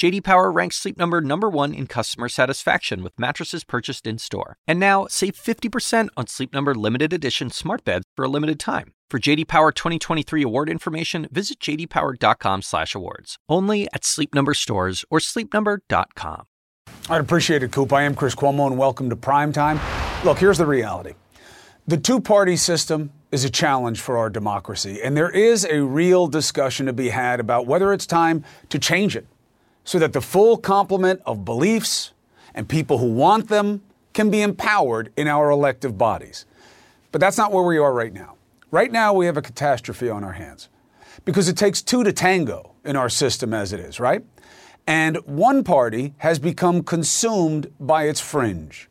[0.00, 4.56] JD Power ranks Sleep Number number 1 in customer satisfaction with mattresses purchased in-store.
[4.66, 8.94] And now, save 50% on Sleep Number limited edition smart beds for a limited time.
[9.10, 13.36] For JD Power 2023 award information, visit jdpower.com/awards.
[13.46, 16.44] Only at Sleep Number stores or sleepnumber.com.
[17.10, 17.92] I'd appreciate it, Coop.
[17.92, 19.78] I am Chris Cuomo, and welcome to Prime Time.
[20.24, 21.12] Look, here's the reality:
[21.86, 26.86] the two-party system is a challenge for our democracy, and there is a real discussion
[26.86, 29.26] to be had about whether it's time to change it
[29.84, 32.12] so that the full complement of beliefs
[32.54, 36.46] and people who want them can be empowered in our elective bodies.
[37.12, 38.34] But that's not where we are right now.
[38.70, 40.68] Right now, we have a catastrophe on our hands
[41.24, 44.24] because it takes two to tango in our system as it is, right?
[44.86, 48.88] And one party has become consumed by its fringe,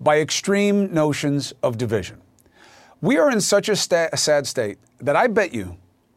[0.00, 2.20] by extreme notions of division.
[3.00, 5.76] We are in such a, sta- a sad state that I bet you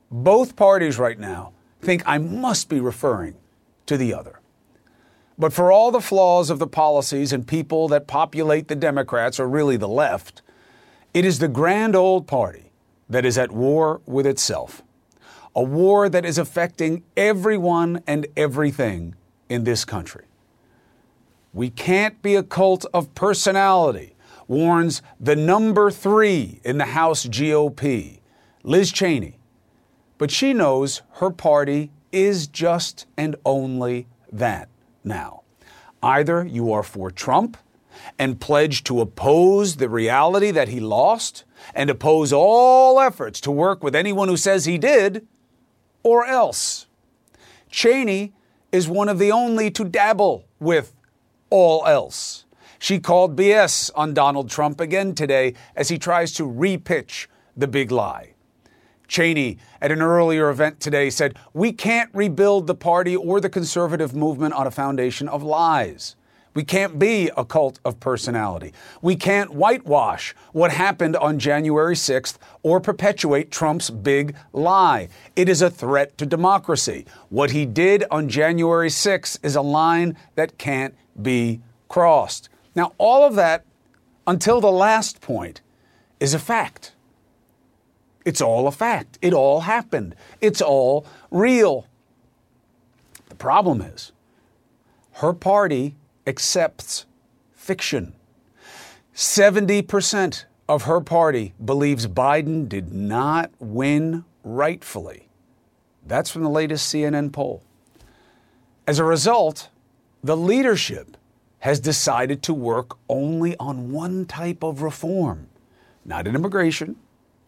[0.09, 3.35] both parties right now think I must be referring
[3.91, 4.39] to the other.
[5.37, 9.49] But for all the flaws of the policies and people that populate the Democrats, or
[9.49, 10.41] really the left,
[11.13, 12.71] it is the grand old party
[13.09, 14.81] that is at war with itself.
[15.53, 19.15] A war that is affecting everyone and everything
[19.49, 20.23] in this country.
[21.51, 24.15] We can't be a cult of personality,
[24.47, 28.21] warns the number three in the House GOP,
[28.63, 29.37] Liz Cheney.
[30.17, 34.69] But she knows her party is just and only that
[35.03, 35.43] now.
[36.03, 37.57] Either you are for Trump
[38.17, 41.43] and pledge to oppose the reality that he lost
[41.75, 45.27] and oppose all efforts to work with anyone who says he did,
[46.03, 46.87] or else.
[47.69, 48.33] Cheney
[48.71, 50.93] is one of the only to dabble with
[51.49, 52.45] all else.
[52.79, 57.91] She called BS on Donald Trump again today as he tries to repitch the big
[57.91, 58.30] lie.
[59.11, 64.15] Cheney, at an earlier event today, said, We can't rebuild the party or the conservative
[64.15, 66.15] movement on a foundation of lies.
[66.53, 68.73] We can't be a cult of personality.
[69.01, 75.09] We can't whitewash what happened on January 6th or perpetuate Trump's big lie.
[75.35, 77.05] It is a threat to democracy.
[77.27, 82.47] What he did on January 6th is a line that can't be crossed.
[82.75, 83.65] Now, all of that,
[84.25, 85.59] until the last point,
[86.21, 86.93] is a fact.
[88.25, 89.17] It's all a fact.
[89.21, 90.15] It all happened.
[90.39, 91.87] It's all real.
[93.29, 94.11] The problem is,
[95.13, 95.95] her party
[96.27, 97.05] accepts
[97.53, 98.13] fiction.
[99.15, 105.27] 70% of her party believes Biden did not win rightfully.
[106.05, 107.63] That's from the latest CNN poll.
[108.87, 109.69] As a result,
[110.23, 111.17] the leadership
[111.59, 115.47] has decided to work only on one type of reform,
[116.03, 116.95] not in immigration,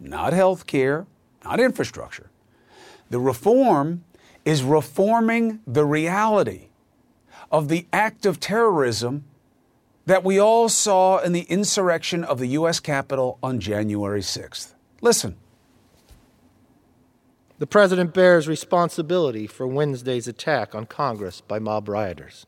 [0.03, 1.07] not health care,
[1.43, 2.29] not infrastructure.
[3.09, 4.03] The reform
[4.45, 6.67] is reforming the reality
[7.51, 9.23] of the act of terrorism
[10.05, 12.79] that we all saw in the insurrection of the U.S.
[12.79, 14.73] Capitol on January 6th.
[15.01, 15.37] Listen.
[17.59, 22.45] The president bears responsibility for Wednesday's attack on Congress by mob rioters.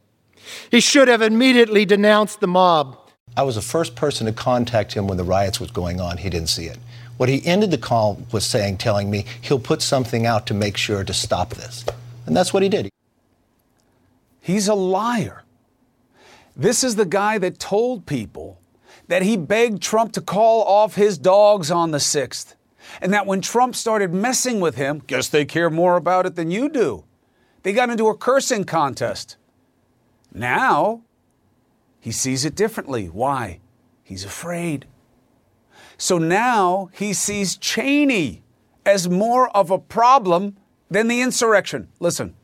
[0.69, 2.97] He should have immediately denounced the mob.
[3.37, 6.17] I was the first person to contact him when the riots was going on.
[6.17, 6.79] He didn't see it.
[7.17, 10.77] What he ended the call was saying, telling me he'll put something out to make
[10.77, 11.85] sure to stop this.
[12.25, 12.89] And that's what he did.
[14.41, 15.43] He's a liar.
[16.55, 18.59] This is the guy that told people
[19.07, 22.55] that he begged Trump to call off his dogs on the 6th.
[23.01, 26.51] And that when Trump started messing with him, guess they care more about it than
[26.51, 27.03] you do.
[27.63, 29.37] They got into a cursing contest.
[30.31, 31.01] Now,
[31.99, 33.07] he sees it differently.
[33.07, 33.59] Why?
[34.03, 34.85] He's afraid.
[35.97, 38.43] So now he sees Cheney
[38.85, 40.57] as more of a problem
[40.89, 41.87] than the insurrection.
[41.99, 42.35] Listen.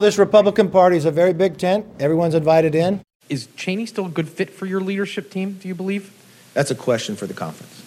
[0.00, 1.86] This Republican Party is a very big tent.
[1.98, 3.02] Everyone's invited in.
[3.28, 6.12] Is Cheney still a good fit for your leadership team, do you believe?
[6.54, 7.82] That's a question for the conference.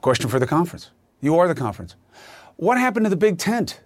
[0.00, 0.90] Question for the conference.
[1.20, 1.96] You are the conference.
[2.56, 3.80] What happened to the big tent,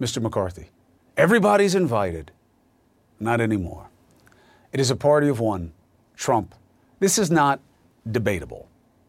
[0.00, 0.22] Mr.
[0.22, 0.70] McCarthy?
[1.16, 2.30] Everybody's invited.
[3.20, 3.90] Not anymore.
[4.72, 5.72] It is a party of one
[6.16, 6.54] Trump
[7.02, 7.58] this is not
[8.08, 8.68] debatable.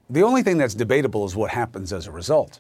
[0.09, 2.59] The only thing that's debatable is what happens as a result.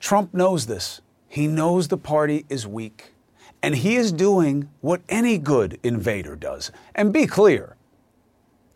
[0.00, 1.00] Trump knows this.
[1.28, 3.14] He knows the party is weak.
[3.62, 6.70] And he is doing what any good invader does.
[6.94, 7.76] And be clear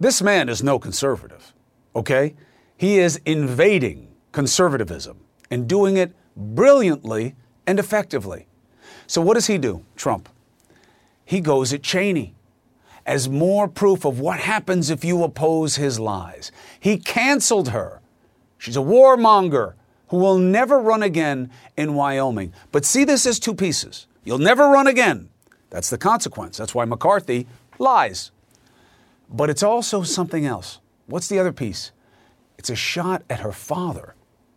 [0.00, 1.52] this man is no conservative,
[1.94, 2.34] okay?
[2.78, 5.18] He is invading conservatism
[5.50, 7.34] and doing it brilliantly
[7.66, 8.46] and effectively.
[9.06, 10.30] So, what does he do, Trump?
[11.26, 12.35] He goes at Cheney
[13.06, 16.50] as more proof of what happens if you oppose his lies.
[16.78, 18.00] He canceled her.
[18.58, 19.74] She's a warmonger
[20.08, 22.52] who will never run again in Wyoming.
[22.72, 24.06] But see this as two pieces.
[24.24, 25.28] You'll never run again.
[25.70, 26.56] That's the consequence.
[26.56, 27.46] That's why McCarthy
[27.78, 28.32] lies.
[29.30, 30.80] But it's also something else.
[31.06, 31.92] What's the other piece?
[32.58, 34.14] It's a shot at her father,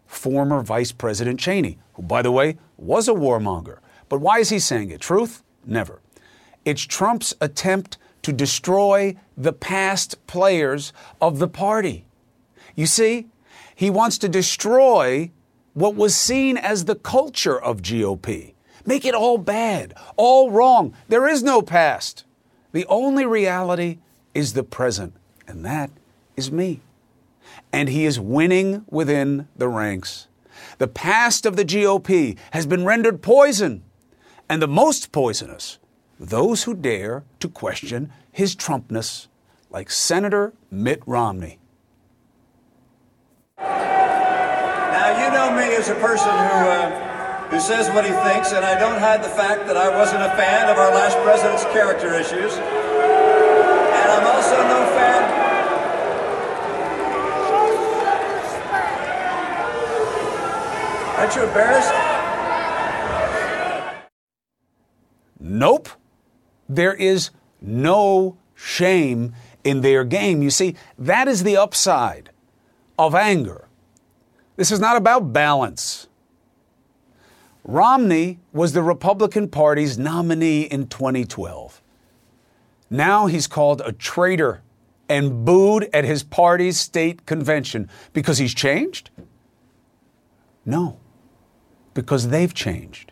[0.07, 3.80] former Vice President Cheney, who, by the way, was a warmonger.
[4.07, 5.02] But why is he saying it?
[5.02, 5.44] Truth?
[5.66, 6.02] Never.
[6.66, 12.06] It's Trump's attempt to destroy the past players of the party.
[12.75, 13.27] You see,
[13.75, 15.31] he wants to destroy
[15.74, 18.54] what was seen as the culture of GOP.
[18.86, 20.94] Make it all bad, all wrong.
[21.07, 22.25] There is no past.
[22.71, 24.00] The only reality
[24.33, 25.13] is the present,
[25.48, 25.92] and that
[26.36, 26.81] is me.
[27.71, 30.27] And he is winning within the ranks.
[30.77, 33.83] The past of the GOP has been rendered poison,
[34.48, 35.77] and the most poisonous,
[36.19, 39.27] those who dare to question his Trumpness,
[39.69, 41.60] like Senator Mitt Romney.
[43.57, 48.66] Now, you know me as a person who, uh, who says what he thinks, and
[48.66, 52.13] I don't hide the fact that I wasn't a fan of our last president's character
[52.13, 52.54] issues.
[52.54, 55.24] And I'm also no fan.
[61.18, 61.94] Aren't you embarrassed?
[65.39, 65.89] Nope.
[66.69, 69.33] There is no shame
[69.63, 70.44] in their game.
[70.44, 72.30] You see, that is the upside
[72.98, 73.68] of anger.
[74.56, 76.07] This is not about balance.
[77.63, 81.81] Romney was the Republican Party's nominee in 2012.
[82.89, 84.62] Now he's called a traitor
[85.07, 89.10] and booed at his party's state convention because he's changed?
[90.66, 91.00] No,
[91.94, 93.12] because they've changed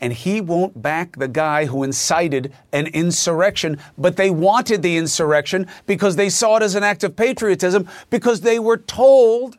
[0.00, 3.78] and he won't back the guy who incited an insurrection.
[3.98, 8.40] But they wanted the insurrection because they saw it as an act of patriotism, because
[8.40, 9.58] they were told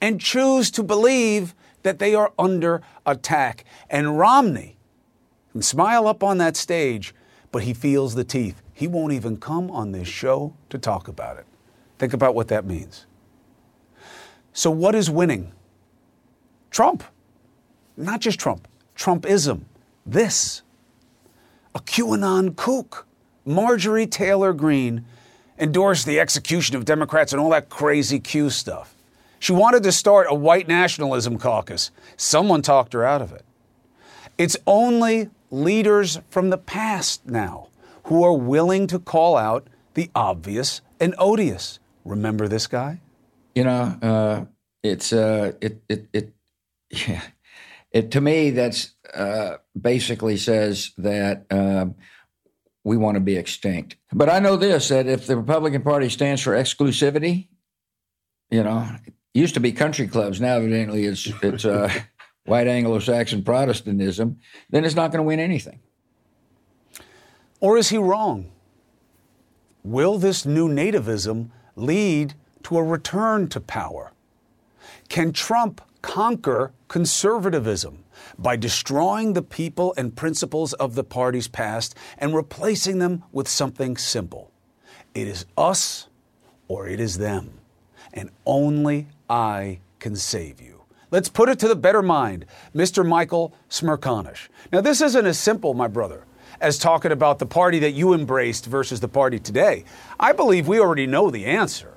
[0.00, 3.64] and choose to believe that they are under attack.
[3.90, 4.76] And Romney
[5.52, 7.14] can smile up on that stage,
[7.50, 8.62] but he feels the teeth.
[8.72, 11.46] He won't even come on this show to talk about it.
[11.98, 13.06] Think about what that means.
[14.52, 15.52] So, what is winning?
[16.70, 17.04] Trump.
[17.96, 18.66] Not just Trump.
[18.96, 19.62] Trumpism.
[20.06, 20.62] This.
[21.74, 23.06] A QAnon kook.
[23.44, 25.04] Marjorie Taylor Greene
[25.58, 28.94] endorsed the execution of Democrats and all that crazy Q stuff.
[29.38, 31.90] She wanted to start a white nationalism caucus.
[32.16, 33.44] Someone talked her out of it.
[34.38, 37.68] It's only leaders from the past now
[38.04, 41.78] who are willing to call out the obvious and odious.
[42.04, 43.00] Remember this guy?
[43.54, 44.44] You know, uh,
[44.82, 46.32] it's uh, it it it
[47.08, 47.22] yeah.
[47.94, 51.86] It, to me, that's uh, basically says that uh,
[52.82, 53.96] we want to be extinct.
[54.12, 57.46] But I know this: that if the Republican Party stands for exclusivity,
[58.50, 60.40] you know, it used to be country clubs.
[60.40, 61.88] Now, evidently, it's it's uh,
[62.46, 64.40] white Anglo-Saxon Protestantism.
[64.70, 65.78] Then it's not going to win anything.
[67.60, 68.50] Or is he wrong?
[69.84, 74.12] Will this new nativism lead to a return to power?
[75.08, 78.04] Can Trump conquer conservatism
[78.36, 83.96] by destroying the people and principles of the party's past and replacing them with something
[83.96, 84.52] simple.
[85.14, 86.08] It is us
[86.68, 87.58] or it is them,
[88.12, 90.82] and only I can save you.
[91.10, 92.44] Let's put it to the better mind,
[92.74, 93.06] Mr.
[93.06, 94.48] Michael Smerconish.
[94.72, 96.24] Now, this isn't as simple, my brother,
[96.60, 99.84] as talking about the party that you embraced versus the party today.
[100.20, 101.94] I believe we already know the answer.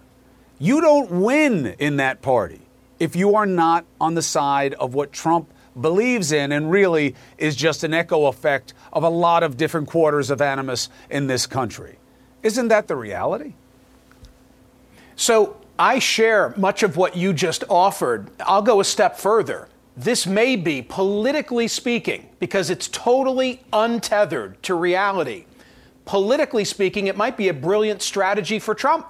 [0.60, 2.67] You don't win in that party
[3.00, 7.56] if you are not on the side of what Trump believes in and really is
[7.56, 11.98] just an echo effect of a lot of different quarters of animus in this country.
[12.44, 13.54] Isn't that the reality?
[15.16, 18.30] So I share much of what you just offered.
[18.40, 19.70] I'll go a step further.
[19.96, 25.46] This may be, politically speaking, because it's totally untethered to reality.
[26.06, 29.08] Politically speaking, it might be a brilliant strategy for Trump.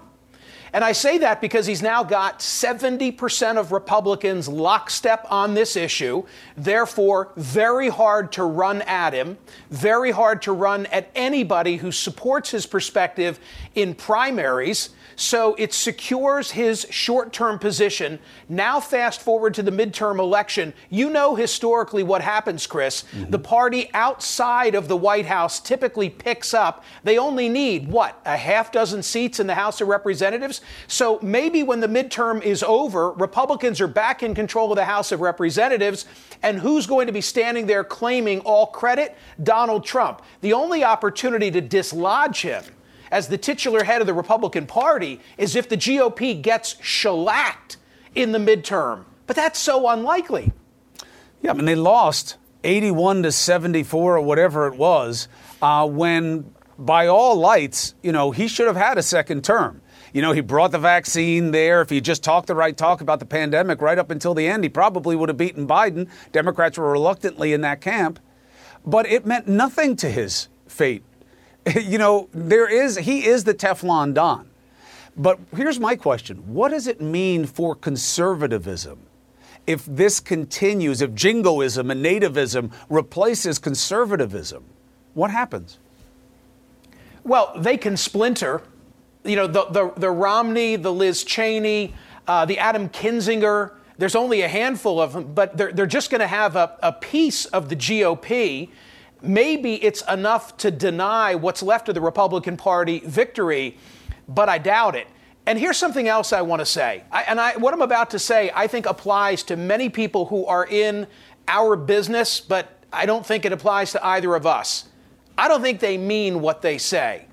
[0.78, 6.22] And I say that because he's now got 70% of Republicans lockstep on this issue.
[6.56, 9.40] Therefore, very hard to run at him,
[9.72, 13.40] very hard to run at anybody who supports his perspective
[13.74, 14.92] in primaries.
[15.20, 18.20] So it secures his short term position.
[18.48, 20.76] Now, fast forward to the midterm election.
[20.92, 23.04] You know historically what happens, Chris.
[23.04, 23.32] Mm-hmm.
[23.32, 26.84] The party outside of the White House typically picks up.
[27.04, 30.62] They only need, what, a half dozen seats in the House of Representatives?
[30.88, 35.12] So maybe when the midterm is over, Republicans are back in control of the House
[35.12, 36.06] of Representatives.
[36.44, 39.16] And who's going to be standing there claiming all credit?
[39.42, 40.22] Donald Trump.
[40.42, 42.64] The only opportunity to dislodge him
[43.12, 47.78] as the titular head of the Republican Party is if the GOP gets shellacked
[48.16, 49.06] in the midterm.
[49.26, 50.52] But that's so unlikely.
[51.42, 55.28] Yeah, I mean, they lost 81 to 74 or whatever it was
[55.62, 59.82] uh, when, by all lights, you know, he should have had a second term.
[60.14, 61.82] You know, he brought the vaccine there.
[61.82, 64.64] If he just talked the right talk about the pandemic right up until the end,
[64.64, 66.10] he probably would have beaten Biden.
[66.32, 68.20] Democrats were reluctantly in that camp.
[68.86, 71.04] But it meant nothing to his fate.
[71.76, 74.50] you know, there is, he is the Teflon Don.
[75.18, 79.00] But here's my question What does it mean for conservatism?
[79.66, 84.64] If this continues, if jingoism and nativism replaces conservatism,
[85.14, 85.78] what happens?
[87.26, 88.62] Well, they can splinter.
[89.28, 91.94] You know, the, the, the Romney, the Liz Cheney,
[92.28, 96.22] uh, the Adam Kinzinger, there's only a handful of them, but they're, they're just going
[96.22, 98.70] to have a, a piece of the GOP.
[99.22, 103.78] Maybe it's enough to deny what's left of the Republican Party victory,
[104.28, 105.08] but I doubt it.
[105.46, 107.04] And here's something else I want to say.
[107.12, 110.46] I, and I, what I'm about to say, I think applies to many people who
[110.46, 111.08] are in
[111.48, 114.90] our business, but I don't think it applies to either of us.
[115.38, 117.27] I don't think they mean what they say.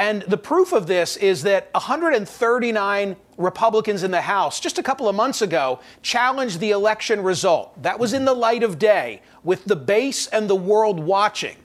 [0.00, 5.10] And the proof of this is that 139 Republicans in the House just a couple
[5.10, 7.82] of months ago challenged the election result.
[7.82, 11.56] That was in the light of day with the base and the world watching.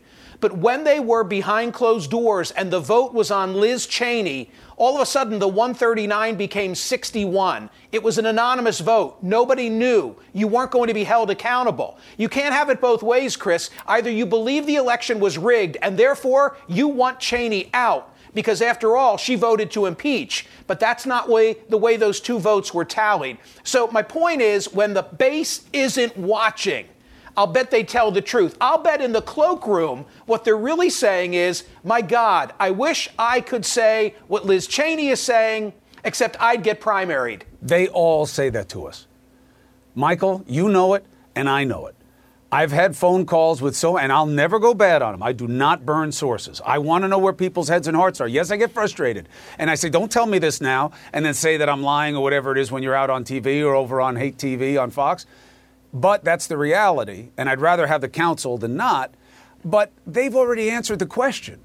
[0.41, 4.95] But when they were behind closed doors and the vote was on Liz Cheney, all
[4.95, 7.69] of a sudden the 139 became 61.
[7.93, 9.15] It was an anonymous vote.
[9.21, 10.13] Nobody knew.
[10.33, 11.97] You weren't going to be held accountable.
[12.17, 13.69] You can't have it both ways, Chris.
[13.87, 18.95] Either you believe the election was rigged and therefore you want Cheney out because after
[18.95, 20.45] all, she voted to impeach.
[20.67, 23.39] But that's not way, the way those two votes were tallied.
[23.63, 26.85] So my point is when the base isn't watching,
[27.37, 28.55] I'll bet they tell the truth.
[28.61, 33.41] I'll bet in the cloakroom, what they're really saying is, my God, I wish I
[33.41, 35.73] could say what Liz Cheney is saying,
[36.03, 37.41] except I'd get primaried.
[37.61, 39.07] They all say that to us.
[39.95, 41.94] Michael, you know it, and I know it.
[42.55, 45.21] I've had phone calls with so, and I'll never go bad on them.
[45.21, 46.61] I do not burn sources.
[46.65, 48.29] I want to know where people's heads and hearts are.
[48.29, 49.27] Yes, I get frustrated.
[49.59, 52.23] And I say, don't tell me this now, and then say that I'm lying or
[52.23, 55.25] whatever it is when you're out on TV or over on Hate TV on Fox.
[55.93, 59.13] But that's the reality, and I'd rather have the counsel than not.
[59.65, 61.59] But they've already answered the question.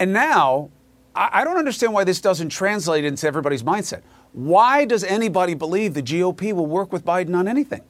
[0.00, 0.70] And now,
[1.14, 4.00] I don't understand why this doesn't translate into everybody's mindset.
[4.32, 7.82] Why does anybody believe the GOP will work with Biden on anything?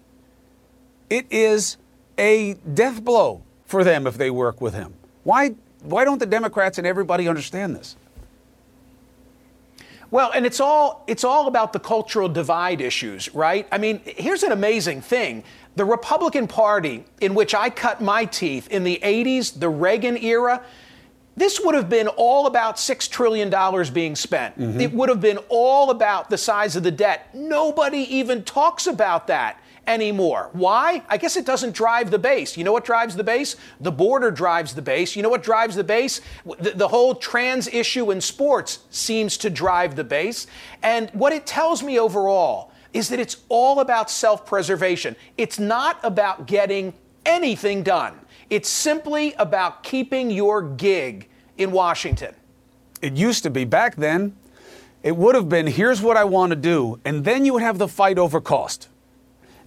[1.08, 1.76] It is
[2.18, 4.94] a death blow for them if they work with him.
[5.24, 7.96] Why, why don't the Democrats and everybody understand this?
[10.10, 13.66] Well, and it's all it's all about the cultural divide issues, right?
[13.72, 15.42] I mean, here's an amazing thing.
[15.74, 20.62] The Republican Party in which I cut my teeth in the 80s, the Reagan era,
[21.36, 23.50] this would have been all about $6 trillion
[23.92, 24.58] being spent.
[24.58, 24.80] Mm-hmm.
[24.80, 27.34] It would have been all about the size of the debt.
[27.34, 30.50] Nobody even talks about that anymore.
[30.52, 31.02] Why?
[31.08, 32.56] I guess it doesn't drive the base.
[32.56, 33.56] You know what drives the base?
[33.80, 35.16] The border drives the base.
[35.16, 36.20] You know what drives the base?
[36.58, 40.46] The, the, whole trans issue in sports seems to drive the base.
[40.82, 45.16] And what it tells me overall is that it's all about self preservation.
[45.36, 48.18] It's not about getting anything done,
[48.50, 51.28] it's simply about keeping your gig
[51.58, 52.34] in Washington.
[53.02, 54.36] It used to be back then.
[55.02, 57.78] It would have been here's what I want to do, and then you would have
[57.78, 58.88] the fight over cost.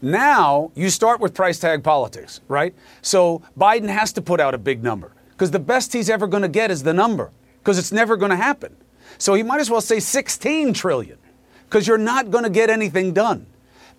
[0.01, 2.74] Now you start with price tag politics, right?
[3.01, 6.44] So Biden has to put out a big number because the best he's ever going
[6.44, 8.75] to get is the number because it's never going to happen.
[9.18, 11.18] So he might as well say 16 trillion
[11.65, 13.46] because you're not going to get anything done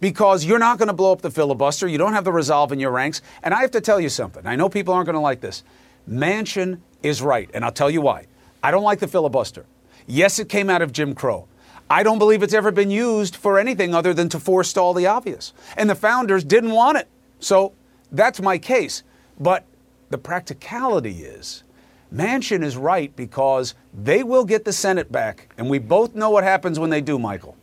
[0.01, 1.87] because you're not going to blow up the filibuster.
[1.87, 3.21] You don't have the resolve in your ranks.
[3.43, 4.47] And I have to tell you something.
[4.47, 5.63] I know people aren't going to like this.
[6.09, 8.27] Manchin is right, and I'll tell you why.
[8.63, 9.67] I don't like the filibuster.
[10.07, 11.47] Yes, it came out of Jim Crow.
[11.91, 15.53] I don't believe it's ever been used for anything other than to forestall the obvious.
[15.77, 17.09] And the founders didn't want it.
[17.41, 17.73] So
[18.13, 19.03] that's my case.
[19.41, 19.65] But
[20.09, 21.65] the practicality is
[22.13, 25.53] Manchin is right because they will get the Senate back.
[25.59, 27.57] And we both know what happens when they do, Michael.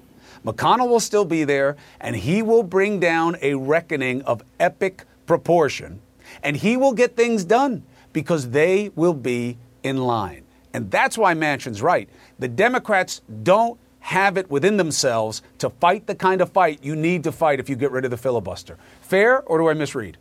[0.46, 6.00] McConnell will still be there, and he will bring down a reckoning of epic proportion.
[6.44, 10.44] And he will get things done because they will be in line.
[10.74, 12.10] And that's why Manchin's right.
[12.40, 13.78] The Democrats don't
[14.08, 17.70] have it within themselves to fight the kind of fight you need to fight if
[17.70, 18.78] you get rid of the filibuster.
[19.02, 20.16] Fair, or do I misread?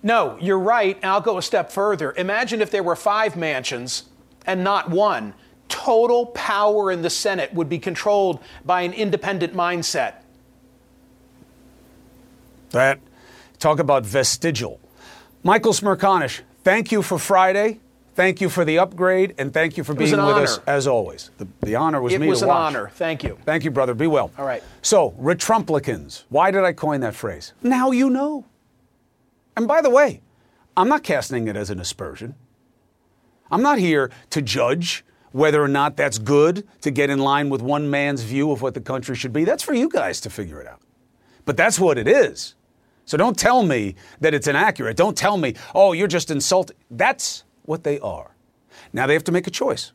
[0.00, 2.14] No, you're right, and I'll go a step further.
[2.16, 4.04] Imagine if there were five Manchins
[4.46, 5.34] and not one.
[5.70, 10.16] total power in the Senate would be controlled by an independent mindset.
[12.70, 13.00] That
[13.58, 14.78] talk about vestigial.
[15.42, 17.80] Michael Smerconish, thank you for Friday.
[18.14, 20.42] Thank you for the upgrade, and thank you for being with honor.
[20.42, 21.30] us as always.
[21.38, 22.56] The, the honor was It me It was an watch.
[22.74, 22.90] honor.
[22.94, 23.38] Thank you.
[23.44, 23.94] Thank you, brother.
[23.94, 24.30] Be well.
[24.36, 24.62] All right.
[24.82, 26.24] So, Retrumplicans.
[26.28, 27.52] Why did I coin that phrase?
[27.62, 28.44] Now you know.
[29.56, 30.20] And by the way,
[30.76, 32.34] I'm not casting it as an aspersion.
[33.50, 37.62] I'm not here to judge whether or not that's good to get in line with
[37.62, 39.44] one man's view of what the country should be.
[39.44, 40.80] That's for you guys to figure it out.
[41.46, 42.54] But that's what it is.
[43.04, 44.96] So don't tell me that it's inaccurate.
[44.96, 46.76] Don't tell me, oh, you're just insulting.
[46.90, 48.32] That's what they are.
[48.92, 49.92] Now they have to make a choice.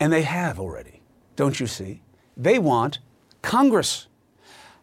[0.00, 1.02] And they have already.
[1.36, 2.00] Don't you see?
[2.36, 2.98] They want
[3.42, 4.06] Congress.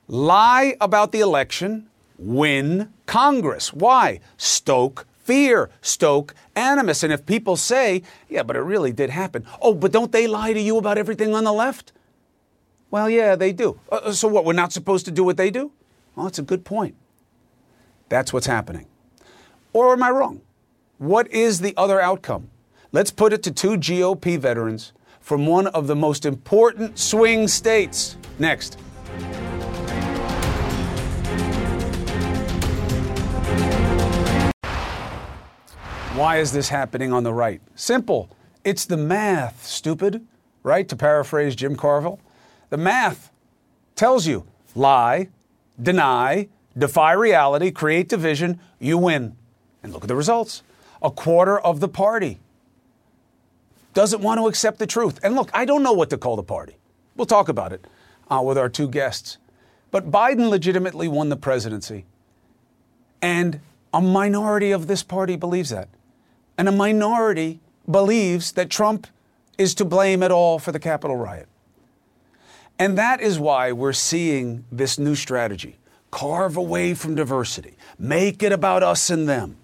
[0.08, 1.90] Lie about the election,
[2.20, 3.74] win Congress.
[3.74, 4.20] Why?
[4.38, 7.04] Stoke fear, stoke animus.
[7.04, 9.44] And if people say, yeah, but it really did happen.
[9.60, 11.92] Oh, but don't they lie to you about everything on the left?
[12.92, 13.80] Well, yeah, they do.
[13.92, 14.46] Uh, so what?
[14.46, 15.72] We're not supposed to do what they do?
[16.16, 16.96] Well, that's a good point.
[18.08, 18.86] That's what's happening.
[19.74, 20.42] Or am I wrong?
[20.98, 22.50] What is the other outcome?
[22.92, 28.18] Let's put it to two GOP veterans from one of the most important swing states.
[28.40, 28.80] Next.
[36.16, 37.62] Why is this happening on the right?
[37.76, 38.32] Simple.
[38.64, 40.26] It's the math, stupid,
[40.64, 40.90] right?
[40.90, 42.20] To paraphrase Jim Carville.
[42.72, 43.32] The math
[43.96, 45.30] tells you lie,
[45.80, 49.36] deny, defy reality, create division, you win.
[49.84, 50.64] And look at the results.
[51.02, 52.40] A quarter of the party
[53.94, 55.20] doesn't want to accept the truth.
[55.24, 56.78] And look, I don't know what to call the party.
[57.16, 57.86] We'll talk about it
[58.30, 59.38] uh, with our two guests.
[59.90, 62.06] But Biden legitimately won the presidency.
[63.22, 63.60] And
[63.94, 65.90] a minority of this party believes that.
[66.58, 69.08] And a minority believes that Trump
[69.58, 71.48] is to blame at all for the Capitol riot.
[72.80, 75.78] And that is why we're seeing this new strategy
[76.10, 79.58] carve away from diversity, make it about us and them.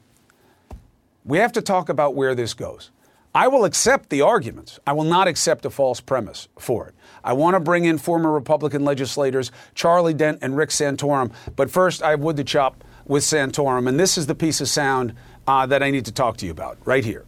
[1.26, 2.92] We have to talk about where this goes.
[3.36, 4.80] I will accept the arguments.
[4.86, 6.94] I will not accept a false premise for it.
[7.24, 11.32] I want to bring in former Republican legislators Charlie Dent and Rick Santorum.
[11.56, 13.88] But first, I have wood to chop with Santorum.
[13.88, 15.16] And this is the piece of sound
[15.48, 17.26] uh, that I need to talk to you about right here.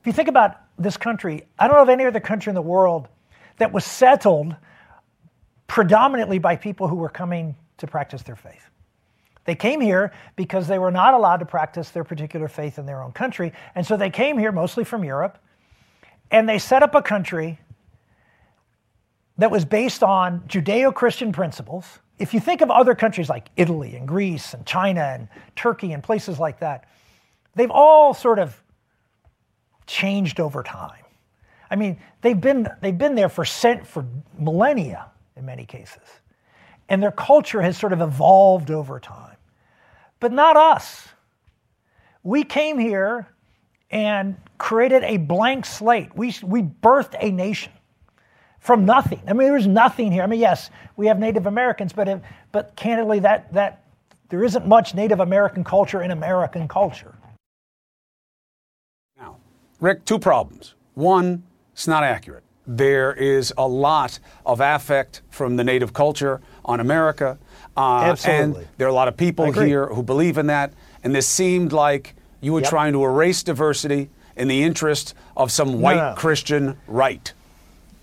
[0.00, 2.62] If you think about this country, I don't know of any other country in the
[2.62, 3.08] world
[3.56, 4.54] that was settled
[5.66, 8.67] predominantly by people who were coming to practice their faith.
[9.48, 13.02] They came here because they were not allowed to practice their particular faith in their
[13.02, 13.54] own country.
[13.74, 15.38] And so they came here mostly from Europe
[16.30, 17.58] and they set up a country
[19.38, 21.86] that was based on Judeo Christian principles.
[22.18, 26.02] If you think of other countries like Italy and Greece and China and Turkey and
[26.02, 26.86] places like that,
[27.54, 28.62] they've all sort of
[29.86, 31.04] changed over time.
[31.70, 34.04] I mean, they've been, they've been there for, cent, for
[34.38, 35.06] millennia
[35.36, 36.04] in many cases.
[36.90, 39.36] And their culture has sort of evolved over time.
[40.20, 41.08] But not us.
[42.22, 43.28] We came here
[43.90, 46.14] and created a blank slate.
[46.14, 47.72] We, we birthed a nation
[48.58, 49.22] from nothing.
[49.26, 50.22] I mean, there was nothing here.
[50.22, 52.20] I mean, yes, we have Native Americans, but, if,
[52.52, 53.84] but candidly, that, that,
[54.28, 57.14] there isn't much Native American culture in American culture.
[59.16, 59.36] Now,
[59.80, 60.74] Rick, two problems.
[60.94, 62.42] One, it's not accurate.
[62.66, 67.38] There is a lot of affect from the native culture on America.
[67.78, 68.62] Uh, Absolutely.
[68.62, 70.72] And there are a lot of people here who believe in that.
[71.04, 72.70] And this seemed like you were Yep.
[72.70, 76.14] trying to erase diversity in the interest of some white no.
[76.16, 77.32] Christian right.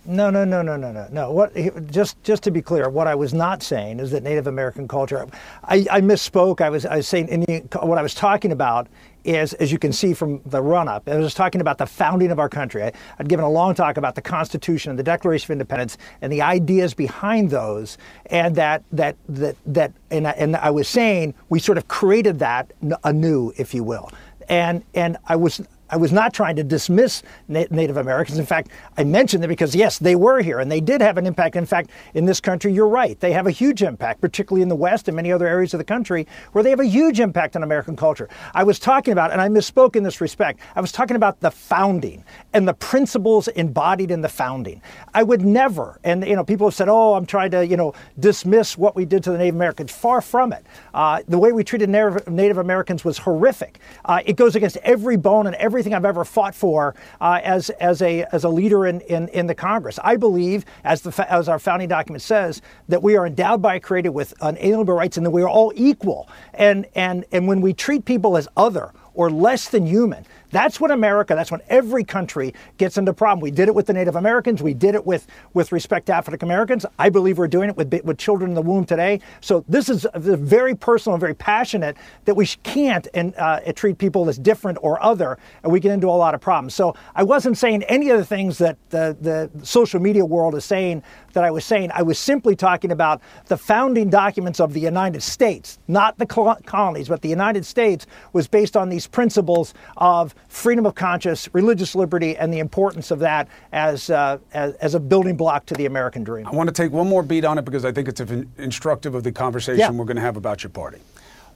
[0.06, 1.32] No, no, no, no, no, no, no.
[1.32, 1.54] What?
[1.92, 5.28] Just, just to be clear, what I was not saying is that Native American culture.
[5.64, 6.62] I, I misspoke.
[6.62, 7.68] I was, I was saying Indian.
[7.82, 8.88] What I was talking about
[9.26, 12.40] is, as you can see from the run-up, I was talking about the founding of
[12.40, 12.84] our country.
[12.84, 16.32] I, I'd given a long talk about the Constitution and the Declaration of Independence and
[16.32, 21.34] the ideas behind those, and that that that that, and I, and I was saying
[21.50, 22.72] we sort of created that
[23.04, 24.12] anew, if you will,
[24.48, 25.62] and and I was.
[25.96, 28.38] I was not trying to dismiss Na- Native Americans.
[28.38, 31.26] In fact, I mentioned them because, yes, they were here and they did have an
[31.26, 31.56] impact.
[31.56, 33.18] In fact, in this country, you're right.
[33.22, 35.86] They have a huge impact, particularly in the West and many other areas of the
[35.86, 38.28] country where they have a huge impact on American culture.
[38.54, 41.50] I was talking about, and I misspoke in this respect, I was talking about the
[41.50, 44.82] founding and the principles embodied in the founding.
[45.14, 47.94] I would never, and, you know, people have said, oh, I'm trying to, you know,
[48.20, 49.94] dismiss what we did to the Native Americans.
[49.94, 50.66] Far from it.
[50.94, 53.80] Uh, the way we treated Native, Americans was horrific.
[54.04, 58.02] Uh, it goes against every bone and everything I've ever fought for uh, as, as,
[58.02, 60.00] a, as a leader in, in, in the Congress.
[60.04, 63.80] I believe, as, the, as our founding document says, that we are endowed by a
[63.80, 66.30] creator with unalienable rights and that we are all equal.
[66.54, 70.92] And, and, and when we treat people as other or less than human, That's when
[70.92, 73.42] America, that's when every country gets into problem.
[73.42, 74.64] We did it with the Native Americans.
[74.64, 76.86] We did it with, with respect to African Americans.
[76.98, 79.20] I believe we're doing it with, with children in the womb today.
[79.42, 84.30] So this is very personal and very passionate that we can't and uh, treat people
[84.30, 86.74] as different or other, and we get into a lot of problems.
[86.74, 90.64] So I wasn't saying any of the things that the, the social media world is
[90.64, 91.92] saying that I was saying.
[91.94, 97.10] I was simply talking about the founding documents of the United States, not the colonies,
[97.10, 102.38] but the United States was based on these principles of freedom of conscience, religious liberty,
[102.38, 106.24] and the importance of that as, uh, as, as, a building block to the American
[106.24, 106.48] dream.
[106.48, 108.22] I want to take one more beat on it because I think it's
[108.58, 109.90] instructive of the conversation yeah.
[109.92, 111.00] we're going to have about your party.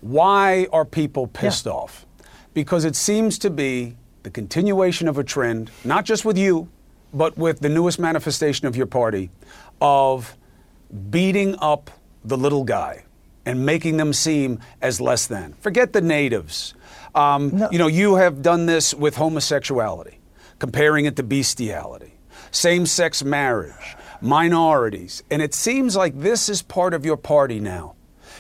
[0.02, 1.74] Why are people pissed yeah.
[1.74, 2.06] off?
[2.54, 6.70] Because it seems to be the continuation of a trend, not just with you,
[7.14, 9.30] but with the newest manifestation of your party,
[9.82, 10.36] of
[11.10, 11.90] beating up
[12.24, 13.04] the little guy
[13.46, 15.54] and making them seem as less than.
[15.54, 16.74] Forget the natives.
[17.16, 17.70] Um, no.
[17.72, 20.20] You know, you have done this with homosexuality,
[20.60, 22.14] comparing it to bestiality,
[22.52, 25.24] same sex marriage, minorities.
[25.32, 27.96] And it seems like this is part of your party now.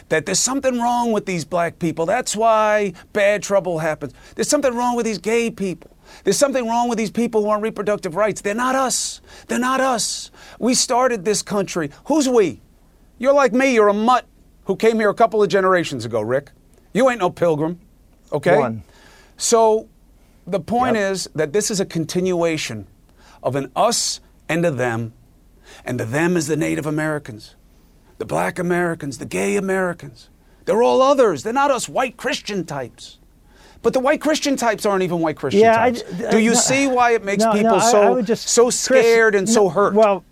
[0.09, 2.05] That there's something wrong with these black people.
[2.05, 4.13] That's why bad trouble happens.
[4.35, 5.95] There's something wrong with these gay people.
[6.23, 8.41] There's something wrong with these people who want reproductive rights.
[8.41, 9.21] They're not us.
[9.47, 10.31] They're not us.
[10.59, 11.91] We started this country.
[12.05, 12.61] Who's we?
[13.19, 13.73] You're like me.
[13.73, 14.25] You're a mutt
[14.65, 16.51] who came here a couple of generations ago, Rick.
[16.93, 17.79] You ain't no pilgrim.
[18.31, 18.57] Okay?
[18.57, 18.83] One.
[19.37, 19.87] So
[20.45, 21.11] the point yep.
[21.11, 22.87] is that this is a continuation
[23.41, 25.13] of an us and a them.
[25.85, 27.55] And the them is the Native Americans,
[28.17, 30.29] the black Americans, the gay Americans.
[30.65, 31.43] They're all others.
[31.43, 33.17] They're not us white Christian types.
[33.81, 36.03] But the white Christian types aren't even white Christian yeah, types.
[36.03, 38.21] I, Do uh, you no, see why it makes no, people no, so I, I
[38.21, 39.93] just, so scared Chris, and so hurt?
[39.93, 40.25] Well,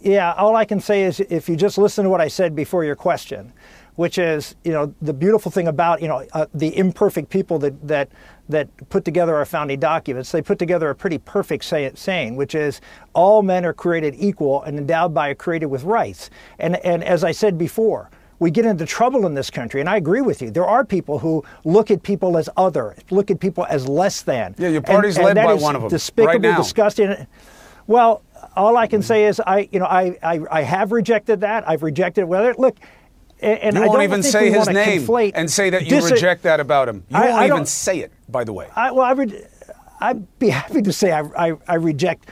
[0.00, 0.32] yeah.
[0.32, 2.96] All I can say is, if you just listen to what I said before your
[2.96, 3.52] question,
[3.96, 7.86] which is, you know, the beautiful thing about, you know, uh, the imperfect people that
[7.86, 8.08] that
[8.48, 12.54] that put together our founding documents, they put together a pretty perfect say, saying, which
[12.54, 12.80] is
[13.12, 16.30] all men are created equal and endowed by a creator with rights.
[16.58, 19.80] And and as I said before we get into trouble in this country.
[19.80, 20.50] And I agree with you.
[20.50, 24.54] There are people who look at people as other, look at people as less than.
[24.58, 25.90] Yeah, your party's and, led and by one of them.
[25.90, 26.56] Despicable, right now.
[26.56, 27.26] disgusting.
[27.86, 28.22] Well,
[28.56, 31.68] all I can say is I, you know, I, I, I have rejected that.
[31.68, 32.76] I've rejected whether look.
[33.42, 36.60] And you I won't even say his name and say that you dis- reject that
[36.60, 37.04] about him.
[37.08, 38.68] You I, won't even say it, by the way.
[38.76, 39.44] I, well, I re-
[40.00, 42.28] I'd be happy to say I, I, I reject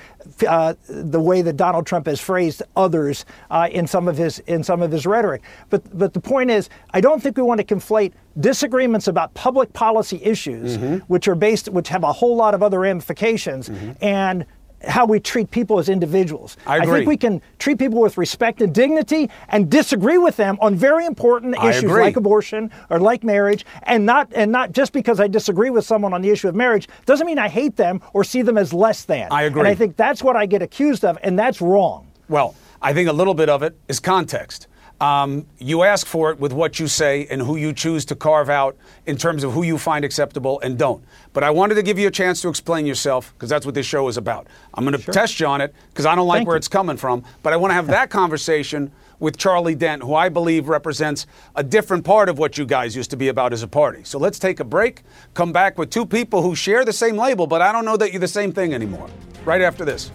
[0.47, 4.63] uh, the way that Donald Trump has phrased others uh, in some of his in
[4.63, 5.43] some of his rhetoric.
[5.71, 9.73] But but the point is, I don't think we want to conflate disagreements about public
[9.73, 10.97] policy issues, mm-hmm.
[11.13, 13.93] which are based, which have a whole lot of other ramifications, mm-hmm.
[14.03, 14.47] and
[14.87, 16.57] how we treat people as individuals.
[16.67, 20.57] I, I, think we can treat people with respect and dignity and disagree with them
[20.61, 25.21] on very important issues like abortion or like marriage and not and not just because
[25.21, 28.23] I disagree with someone on the issue of marriage doesn't mean I hate them or
[28.25, 29.29] see them as less than.
[29.31, 29.61] I agree.
[29.61, 32.07] And I think that's what I get accused of and that's wrong.
[32.29, 34.69] Well, I think a little bit of it is context.
[35.01, 38.51] Um, you ask for it with what you say and who you choose to carve
[38.51, 41.05] out in terms of who you find acceptable and don't.
[41.33, 43.87] But I wanted to give you a chance to explain yourself because that's what this
[43.87, 44.49] show is about.
[44.75, 45.15] I'm going to sure.
[45.15, 46.59] test you on it because I don't like Thank where you.
[46.59, 47.23] it's coming from.
[47.45, 51.63] But I want to have that conversation with Charlie Dent, who I believe represents a
[51.63, 54.03] different part of what you guys used to be about as a party.
[54.05, 55.03] So let's take a break,
[55.35, 58.13] come back with two people who share the same label, but I don't know that
[58.13, 59.09] you're the same thing anymore.
[59.45, 60.11] Right after this.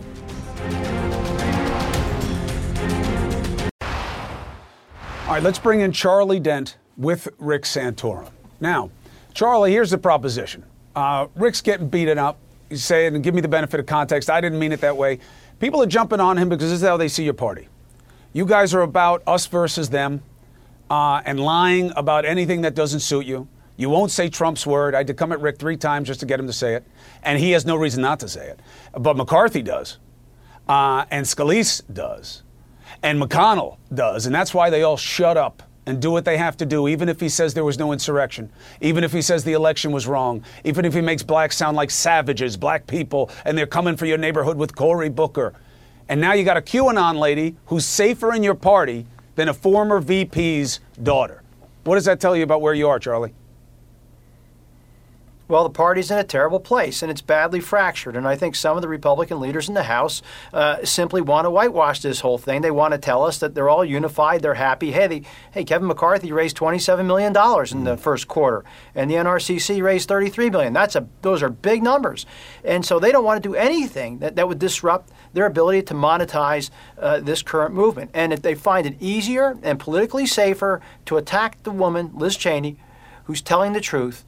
[5.33, 8.29] All right, let's bring in Charlie Dent with Rick Santorum.
[8.59, 8.91] Now,
[9.33, 10.63] Charlie, here's the proposition.
[10.95, 12.37] Uh, Rick's getting beaten up.
[12.69, 14.29] He's saying, give me the benefit of context.
[14.29, 15.17] I didn't mean it that way.
[15.59, 17.67] People are jumping on him because this is how they see your party.
[18.31, 20.21] You guys are about us versus them
[20.91, 23.47] uh, and lying about anything that doesn't suit you.
[23.75, 24.93] You won't say Trump's word.
[24.93, 26.85] I had to come at Rick three times just to get him to say it.
[27.23, 28.59] And he has no reason not to say it.
[28.95, 29.97] But McCarthy does.
[30.69, 32.43] Uh, and Scalise does.
[33.01, 34.25] And McConnell does.
[34.25, 37.09] And that's why they all shut up and do what they have to do, even
[37.09, 38.49] if he says there was no insurrection,
[38.81, 41.91] even if he says the election was wrong, even if he makes blacks sound like
[41.91, 45.53] savages, black people, and they're coming for your neighborhood with Cory Booker.
[46.07, 49.99] And now you got a QAnon lady who's safer in your party than a former
[49.99, 51.43] VP's daughter.
[51.83, 53.33] What does that tell you about where you are, Charlie?
[55.53, 58.15] Well, the party's in a terrible place and it's badly fractured.
[58.15, 61.51] And I think some of the Republican leaders in the House uh, simply want to
[61.51, 62.61] whitewash this whole thing.
[62.63, 64.91] They want to tell us that they're all unified, they're happy.
[64.93, 67.35] Hey, they, hey, Kevin McCarthy raised $27 million
[67.71, 70.73] in the first quarter, and the NRCC raised 33 million.
[70.73, 72.25] That's a, those are big numbers.
[72.63, 75.93] And so they don't want to do anything that, that would disrupt their ability to
[75.93, 78.09] monetize uh, this current movement.
[78.15, 82.79] And if they find it easier and politically safer to attack the woman, Liz Cheney,
[83.25, 84.25] who's telling the truth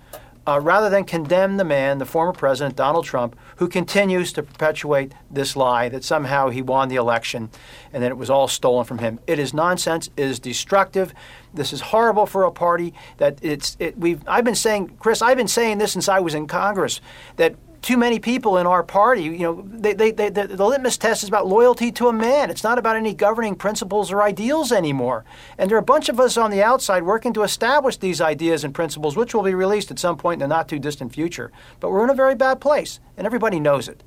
[0.47, 5.13] uh, rather than condemn the man, the former president, Donald Trump, who continues to perpetuate
[5.29, 7.49] this lie that somehow he won the election
[7.91, 9.19] and that it was all stolen from him.
[9.27, 10.10] It is nonsense.
[10.15, 11.13] It is destructive.
[11.53, 13.75] This is horrible for a party that it's.
[13.79, 14.21] It, we've.
[14.27, 15.21] I've been saying, Chris.
[15.21, 17.01] I've been saying this since I was in Congress
[17.38, 17.55] that
[17.86, 21.21] too many people in our party, you know, they, they, they, the, the litmus test
[21.21, 22.50] is about loyalty to a man.
[22.50, 25.24] It's not about any governing principles or ideals anymore.
[25.60, 28.63] And there are a bunch of us on the outside working to establish these ideas
[28.63, 31.52] and principles, which will be released at some point in the not too distant future.
[31.80, 34.04] But we're in a very bad place, and everybody knows it.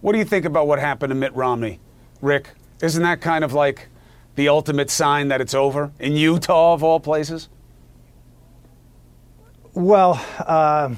[0.00, 1.80] What do you think about what happened to Mitt Romney,
[2.22, 2.48] Rick?
[2.80, 3.88] Isn't that kind of like
[4.36, 7.50] the ultimate sign that it's over in Utah, of all places?
[9.74, 10.94] Well, uh,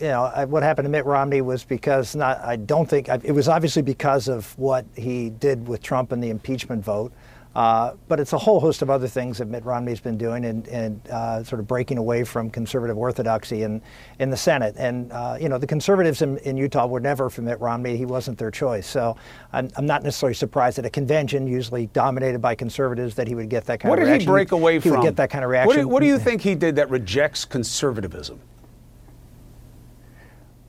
[0.00, 3.48] you know, what happened to Mitt Romney was because not, I don't think, it was
[3.48, 7.12] obviously because of what he did with Trump and the impeachment vote.
[7.54, 10.68] Uh, but it's a whole host of other things that Mitt Romney's been doing and,
[10.68, 13.82] and uh, sort of breaking away from conservative orthodoxy in,
[14.20, 14.76] in the Senate.
[14.78, 17.96] And, uh, you know, the conservatives in, in, Utah were never for Mitt Romney.
[17.96, 18.86] He wasn't their choice.
[18.86, 19.16] So
[19.52, 23.48] I'm, I'm, not necessarily surprised at a convention, usually dominated by conservatives, that he would
[23.48, 24.30] get that kind what of reaction.
[24.30, 24.90] What did he break away he from?
[24.90, 25.68] He would get that kind of reaction.
[25.68, 28.38] What do, what do you think he did that rejects conservatism?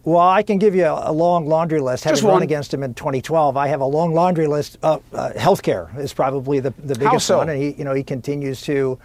[0.09, 2.03] Well, I can give you a, a long laundry list.
[2.03, 2.41] Having Just run one.
[2.41, 4.79] against him in 2012, I have a long laundry list.
[4.81, 7.37] Uh, uh, healthcare is probably the, the biggest so?
[7.37, 8.97] one, and he, you know, he continues to.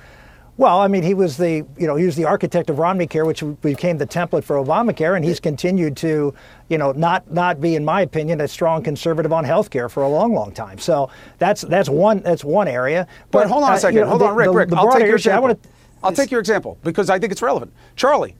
[0.56, 3.44] Well, I mean, he was the, you know, he was the architect of Romneycare, which
[3.60, 6.32] became the template for Obamacare, and he's continued to,
[6.70, 10.04] you know, not not be, in my opinion, a strong conservative on health care for
[10.04, 10.78] a long, long time.
[10.78, 13.06] So that's that's one that's one area.
[13.30, 13.96] But, hold on a second.
[13.96, 14.46] you know, hold the- on, Rick.
[14.46, 15.42] the- Rick, the I'll take your issue- example.
[15.42, 15.58] wanna-
[16.02, 17.74] I'll take your example because I think it's relevant.
[17.94, 18.36] Charlie,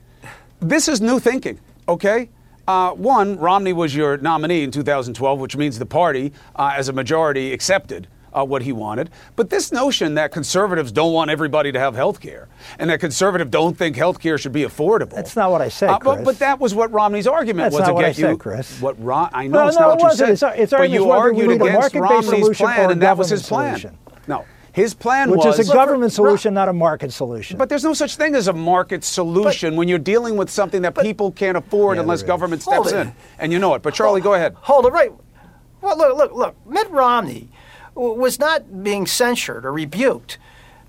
[0.61, 1.59] this is new thinking.
[1.89, 2.31] Okay.
[2.67, 6.93] Uh, one, Romney was your nominee in 2012, which means the party, uh, as a
[6.93, 9.11] majority, accepted uh, what he wanted.
[9.37, 12.49] But this notion that conservatives don't want everybody to have health care
[12.81, 15.11] and that conservatives don't think health care should be affordable.
[15.15, 16.25] That's not what I said, Uh, but, Chris.
[16.25, 18.39] but that was what Romney's argument That's was not to what get I said.
[18.41, 18.81] Chris.
[18.81, 20.39] What Ron, I know No, it's no, not it what you wasn't.
[20.39, 20.49] said.
[20.55, 23.79] It's- it's but you argued against Romney's plan, and that was his plan.
[23.79, 23.99] solution.
[24.27, 27.57] No, his plan which was is a government solution, not a market solution.
[27.57, 30.99] but there's no such thing as a market solution when you're dealing with something that
[30.99, 33.15] people can't afford Yeah, unless government Hold steps in.
[33.39, 33.83] And you know it.
[33.83, 34.57] But Charlie, go ahead.
[34.63, 35.13] Hold it right.
[35.81, 36.67] Well, look, look, look.
[36.67, 37.51] Mitt Romney
[37.95, 40.39] was not being censured or rebuked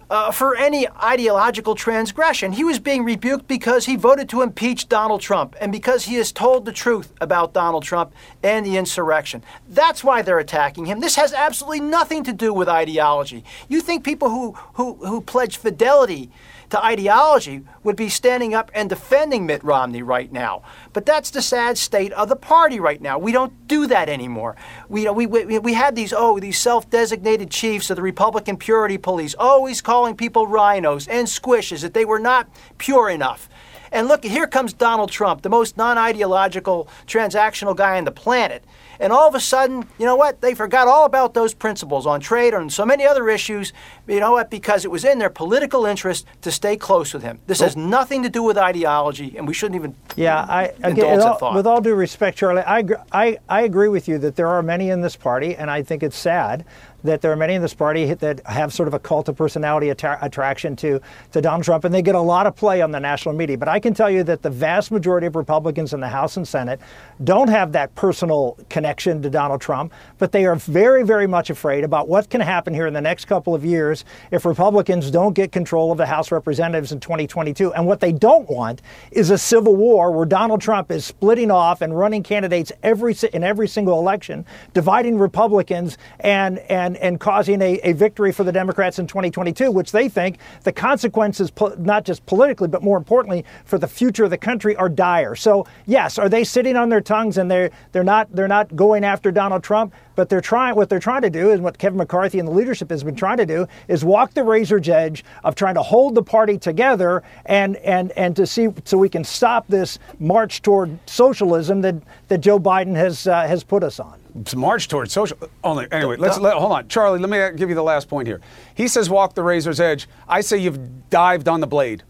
[0.09, 2.51] uh, for any ideological transgression.
[2.51, 6.31] He was being rebuked because he voted to impeach Donald Trump and because he has
[6.31, 8.13] told the truth about Donald Trump
[8.43, 9.43] and the insurrection.
[9.69, 10.99] That's why they're attacking him.
[10.99, 13.43] This has absolutely nothing to do with ideology.
[13.67, 16.29] You think people who, who, who pledge fidelity
[16.69, 20.63] to ideology would be standing up and defending Mitt Romney right now.
[20.93, 23.17] But that's the sad state of the party right now.
[23.17, 24.55] We don't do that anymore.
[24.89, 28.01] We, you know, we, we, we had these, oh, these self designated chiefs of the
[28.01, 33.49] Republican purity police, always calling people RINOs and squishes, that they were not pure enough.
[33.91, 38.63] And look, here comes Donald Trump, the most non ideological, transactional guy on the planet.
[38.99, 40.41] And all of a sudden, you know what?
[40.41, 43.73] They forgot all about those principles on trade and so many other issues.
[44.07, 44.49] You know what?
[44.49, 47.39] Because it was in their political interest to stay close with him.
[47.47, 51.11] This has nothing to do with ideology, and we shouldn't even Yeah, I again, indulge
[51.11, 51.55] with that all, thought.
[51.55, 54.89] with all due respect, Charlie, I, I I agree with you that there are many
[54.89, 56.65] in this party, and I think it's sad
[57.05, 59.89] that there are many in this party that have sort of a cult of personality
[59.89, 60.99] atta- attraction to
[61.31, 63.57] to Donald Trump, and they get a lot of play on the national media.
[63.57, 66.47] But I can tell you that the vast majority of Republicans in the House and
[66.47, 66.79] Senate
[67.23, 71.83] don't have that personal connection to Donald Trump, but they are very, very much afraid
[71.83, 75.51] about what can happen here in the next couple of years if Republicans don't get
[75.51, 77.73] control of the House Representatives in 2022.
[77.73, 81.81] And what they don't want is a civil war where Donald Trump is splitting off
[81.81, 87.79] and running candidates every in every single election, dividing Republicans and and and causing a,
[87.83, 92.67] a victory for the Democrats in 2022, which they think the consequences, not just politically,
[92.67, 95.35] but more importantly for the future of the country, are dire.
[95.35, 99.03] So yes, are they sitting on their tongues and they're they're not they're not going
[99.03, 99.93] after Donald Trump?
[100.15, 100.75] But they're trying.
[100.75, 103.37] What they're trying to do, and what Kevin McCarthy and the leadership has been trying
[103.37, 107.75] to do, is walk the razor's edge of trying to hold the party together and
[107.77, 111.95] and and to see so we can stop this march toward socialism that
[112.27, 114.19] that Joe Biden has uh, has put us on.
[114.41, 115.37] It's march toward social.
[115.63, 116.17] Only anyway.
[116.17, 117.19] Let's let, hold on, Charlie.
[117.19, 118.41] Let me give you the last point here.
[118.73, 120.09] He says walk the razor's edge.
[120.27, 122.03] I say you've dived on the blade,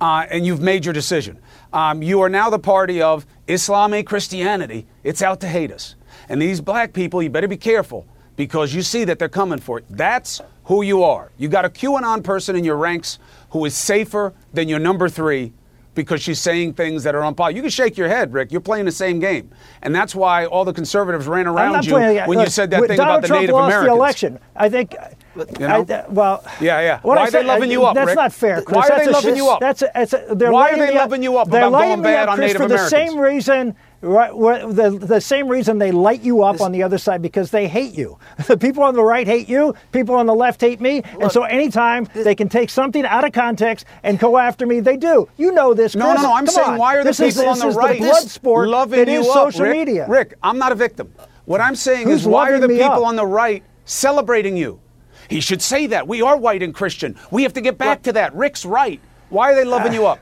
[0.00, 1.38] uh, and you've made your decision.
[1.72, 4.86] Um, you are now the party of Islamic Christianity.
[5.02, 5.94] It's out to hate us,
[6.32, 7.22] and these black people.
[7.22, 9.84] You better be careful because you see that they're coming for it.
[9.90, 11.30] That's who you are.
[11.38, 13.18] You got a QAnon person in your ranks
[13.50, 15.52] who is safer than your number three
[15.94, 17.54] because she's saying things that are unpopular.
[17.54, 18.50] You can shake your head, Rick.
[18.50, 19.50] You're playing the same game,
[19.82, 22.80] and that's why all the conservatives ran around you playing- when look, you said that
[22.86, 23.88] thing Donald about the Trump Native lost Americans.
[23.90, 24.38] the election.
[24.56, 24.96] I think
[25.36, 25.84] You know?
[25.88, 27.00] I, well, yeah, yeah.
[27.02, 27.94] what Why I are they said- loving you up?
[27.94, 28.16] That's Rick?
[28.16, 28.62] not fair.
[28.62, 28.74] Chris.
[28.76, 29.60] Why are That's they a loving you up?
[29.60, 30.94] That's a, that's a, they're Why are they up.
[30.94, 33.76] loving you up They're about going bad up, on Chris, Native for the same reason.
[34.02, 37.68] Right, the, the same reason they light you up on the other side because they
[37.68, 38.18] hate you.
[38.48, 39.74] The people on the right hate you.
[39.92, 41.02] People on the left hate me.
[41.20, 44.96] and so anytime they can take something out of context and go after me, they
[44.96, 45.28] do.
[45.36, 45.94] You know this.
[45.94, 46.22] No, Chris.
[46.22, 46.34] no, no.
[46.34, 46.78] I'm Come saying on.
[46.78, 49.28] why are the this is, people on the right the blood sport loving you is
[49.28, 49.76] up, social Rick?
[49.76, 50.06] media?
[50.08, 51.14] Rick, I'm not a victim.
[51.44, 53.04] What I'm saying Who's is why are the people up?
[53.04, 54.80] on the right celebrating you?
[55.28, 56.08] He should say that.
[56.08, 57.16] We are white and Christian.
[57.30, 58.34] We have to get back to that.
[58.34, 59.00] Rick's right.
[59.28, 60.18] Why are they loving uh, you up?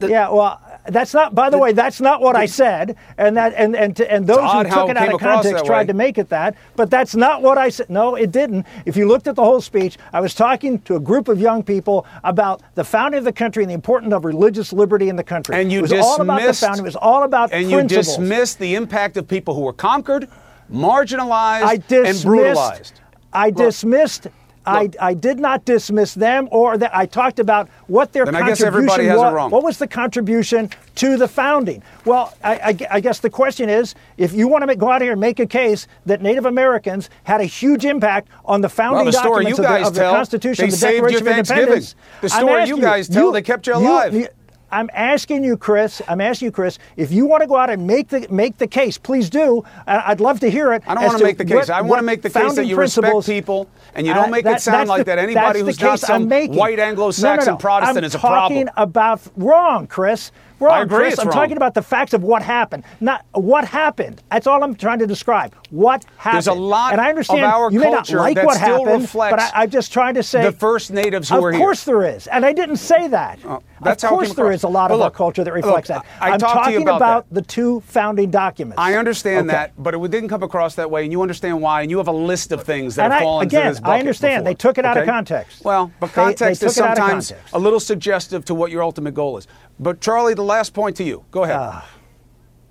[0.00, 1.34] yeah, well, that's not.
[1.34, 4.38] By the, way, that's not what I said, and that and and to, and those
[4.38, 5.86] who took it it out of context tried way.
[5.86, 6.56] to make it that.
[6.74, 7.88] But that's not what I said.
[7.88, 8.66] No, it didn't.
[8.84, 11.62] If you looked at the whole speech, I was talking to a group of young
[11.62, 15.24] people about the founding of the country and the importance of religious liberty in the
[15.24, 15.54] country.
[15.54, 16.84] And you it was dismissed, all about the founding.
[16.84, 17.92] It was all about and principles.
[17.92, 20.28] you dismissed the impact of people who were conquered,
[20.70, 23.00] marginalized, I dismissed, and brutalized.
[23.32, 24.26] I dismissed.
[24.64, 28.46] I, I did not dismiss them, or that I talked about what their Then I
[28.46, 29.34] guess contribution everybody has it was.
[29.34, 29.50] wrong.
[29.50, 31.82] What was the contribution to the founding?
[32.04, 35.02] Well, I, I, I guess the question is, if you want to make, go out
[35.02, 39.04] here and make a case that Native Americans had a huge impact on the founding
[39.04, 41.58] Well, the documents you of, the, of the Constitution, the saved your Declaration of.
[41.58, 41.94] Independence.
[42.20, 44.28] The story you guys tell, they kept you alive.
[44.72, 46.00] I'm asking you, Chris.
[46.08, 46.78] I'm asking you, Chris.
[46.96, 49.62] If you want to go out and make the make the case, please do.
[49.86, 50.82] I'd love to hear it.
[50.86, 51.54] I don't want to make the case.
[51.54, 54.30] what- I want to make the case that you respect people and you Uh, don't
[54.30, 57.52] make that- it sound like the- that anybody who's not some white Anglo-Saxon no, no,
[57.52, 57.56] no.
[57.58, 58.64] Protestant I'm is a problem.
[58.66, 60.32] talking about wrong, Chris.
[60.62, 61.18] Wrong, I agree Chris.
[61.18, 61.34] I'm wrong.
[61.34, 64.22] talking about the facts of what happened, not what happened.
[64.30, 65.54] That's all I'm trying to describe.
[65.70, 66.34] What happened?
[66.36, 68.56] There's a lot and I understand of our you may not culture like that what
[68.56, 71.42] still happened, reflects but I, I'm just trying to say the first natives who of
[71.42, 71.60] were here.
[71.60, 73.38] course there is, and I didn't say that.
[73.44, 76.04] Oh, that's of course there a lot But of our culture that look, reflects that.
[76.20, 78.78] I- am you talking about about the two founding documents.
[78.78, 79.56] I understand Okay.
[79.56, 82.08] that, but it didn't come across that way, and you understand why, and you have
[82.08, 84.44] a list of things that And have I- fallen again, into this I understand.
[84.44, 85.64] before, They took it out of context.
[85.64, 87.54] Well, but They- they context is it out of sometimes context.
[87.54, 89.48] a little suggestive to what your ultimate goal is.
[89.82, 91.24] But Charlie, the last point to you.
[91.30, 91.56] Go ahead.
[91.58, 91.88] Ah.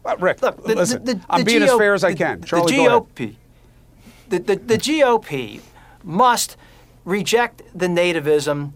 [0.05, 2.41] Uh, Rick, Look, the- listen, the- the- I'm the being as fair as I can.
[2.41, 3.15] the Charlie, go ahead.
[3.15, 3.35] GOP,
[4.29, 5.61] the, the, the GOP
[6.03, 6.57] must
[7.05, 8.71] reject the nativism,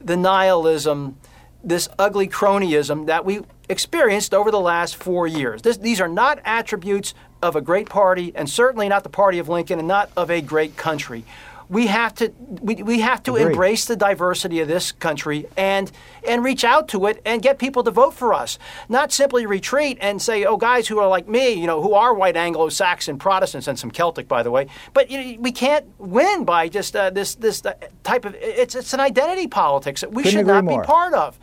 [0.00, 1.16] the nihilism,
[1.62, 5.60] this ugly cronyism that we experienced over the last four years.
[5.62, 9.48] This, these are not attributes of a great party, and certainly not the party of
[9.48, 11.24] Lincoln, and not of a great country.
[11.70, 13.52] We have to we, we have to Agreed.
[13.52, 15.90] embrace the diversity of this country and
[16.28, 18.58] and reach out to it and get people to vote for us.
[18.88, 22.12] Not simply retreat and say, oh, guys who are like me, you know, who are
[22.12, 24.66] white Anglo-Saxon Protestants and some Celtic, by the way.
[24.94, 28.74] But you know, we can't win by just uh, this this uh, type of it's
[28.74, 30.82] it's an identity politics that we Couldn't should not more.
[30.82, 31.38] be part of.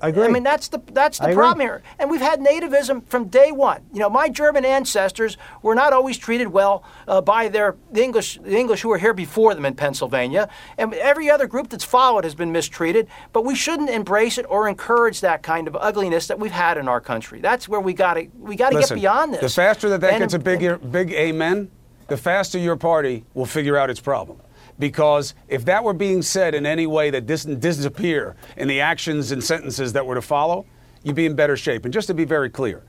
[0.00, 0.24] I agree.
[0.24, 1.40] I mean, that's the that's I the agree.
[1.42, 1.82] problem here.
[1.98, 3.82] And we've had nativism from day one.
[3.92, 8.38] You know, my German ancestors were not always treated well uh, by their the English
[8.42, 10.48] the English who were here before them in Pennsylvania.
[10.76, 13.08] And every other group that's followed has been mistreated.
[13.32, 16.88] But we shouldn't embrace it or encourage that kind of ugliness that we've had in
[16.88, 17.40] our country.
[17.40, 19.40] That's where we got to we got to get beyond this.
[19.40, 21.70] The faster that that And- gets a big, big amen,
[22.08, 24.40] the faster your party will figure out its problem.
[24.78, 29.32] Because if that were being said in any way that didn't disappear in the actions
[29.32, 30.66] and sentences that were to follow,
[31.02, 31.84] you'd be in better shape.
[31.84, 32.82] And just to be very clear,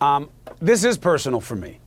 [0.00, 0.30] um,
[0.60, 1.80] this is personal for me.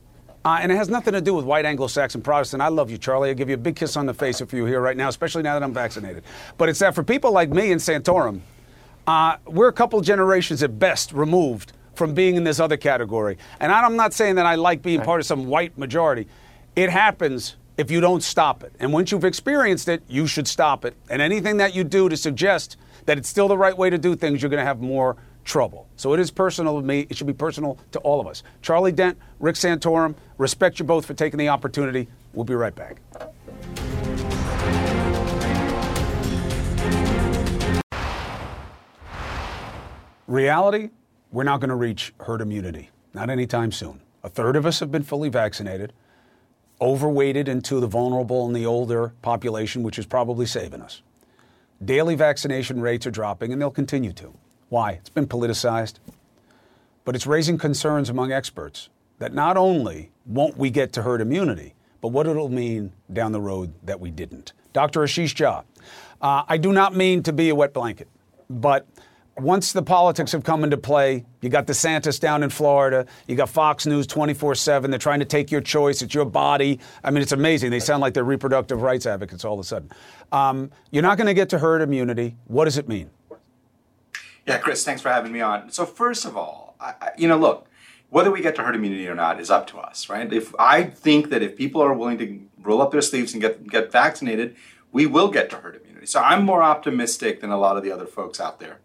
[0.44, 2.62] Uh, and it has nothing to do with white Anglo-Saxon Protestant.
[2.62, 3.28] I love you, Charlie.
[3.28, 5.42] I'll give you a big kiss on the face if you're here right now, especially
[5.42, 6.22] now that I'm vaccinated.
[6.56, 8.40] But it's that for people like me in Santorum,
[9.06, 13.36] uh, we're a couple generations at best removed from being in this other category.
[13.58, 16.28] And I'm not saying that I like being part of some white majority.
[16.76, 18.72] It happens if you don't stop it.
[18.80, 20.94] And once you've experienced it, you should stop it.
[21.08, 24.16] And anything that you do to suggest that it's still the right way to do
[24.16, 25.86] things, you're going to have more trouble.
[25.96, 27.06] So it is personal to me.
[27.08, 28.42] It should be personal to all of us.
[28.62, 32.08] Charlie Dent, Rick Santorum, respect you both for taking the opportunity.
[32.34, 33.00] We'll be right back.
[40.26, 40.90] Reality,
[41.30, 44.02] we're not going to reach herd immunity, not anytime soon.
[44.24, 45.92] A third of us have been fully vaccinated,
[46.80, 51.02] overweighted into the vulnerable and the older population, which is probably saving us.
[51.84, 54.34] Daily vaccination rates are dropping, and they'll continue to.
[54.68, 54.92] Why?
[54.92, 55.94] It's been politicized,
[57.04, 58.88] but it's raising concerns among experts
[59.18, 63.40] that not only won't we get to herd immunity, but what it'll mean down the
[63.40, 64.52] road that we didn't.
[64.72, 65.00] Dr.
[65.00, 65.64] Ashish Jha,
[66.20, 68.08] uh, I do not mean to be a wet blanket,
[68.48, 68.86] but
[69.40, 73.48] once the politics have come into play, you got DeSantis down in Florida, you got
[73.48, 74.90] Fox News 24 7.
[74.90, 76.80] They're trying to take your choice, it's your body.
[77.04, 77.70] I mean, it's amazing.
[77.70, 79.90] They sound like they're reproductive rights advocates all of a sudden.
[80.32, 82.36] Um, you're not going to get to herd immunity.
[82.46, 83.10] What does it mean?
[84.46, 85.70] Yeah, Chris, thanks for having me on.
[85.70, 87.68] So, first of all, I, you know, look,
[88.10, 90.32] whether we get to herd immunity or not is up to us, right?
[90.32, 93.66] If I think that if people are willing to roll up their sleeves and get
[93.66, 94.56] get vaccinated,
[94.90, 96.06] we will get to herd immunity.
[96.06, 98.78] So I'm more optimistic than a lot of the other folks out there.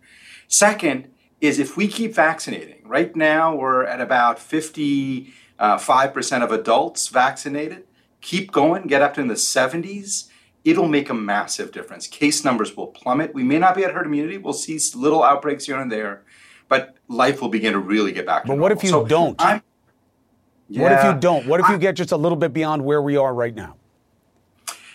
[0.47, 1.09] Second
[1.41, 7.83] is if we keep vaccinating, right now we're at about 55% uh, of adults vaccinated.
[8.21, 10.29] Keep going, get up to in the 70s.
[10.63, 12.07] It'll make a massive difference.
[12.07, 13.33] Case numbers will plummet.
[13.33, 14.37] We may not be at herd immunity.
[14.37, 16.23] We'll see little outbreaks here and there,
[16.69, 18.63] but life will begin to really get back to But normal.
[18.63, 19.37] what if you So don't?
[19.41, 19.63] What
[20.69, 21.45] if you don't?
[21.47, 23.75] What if you get just a little bit beyond where we are right now?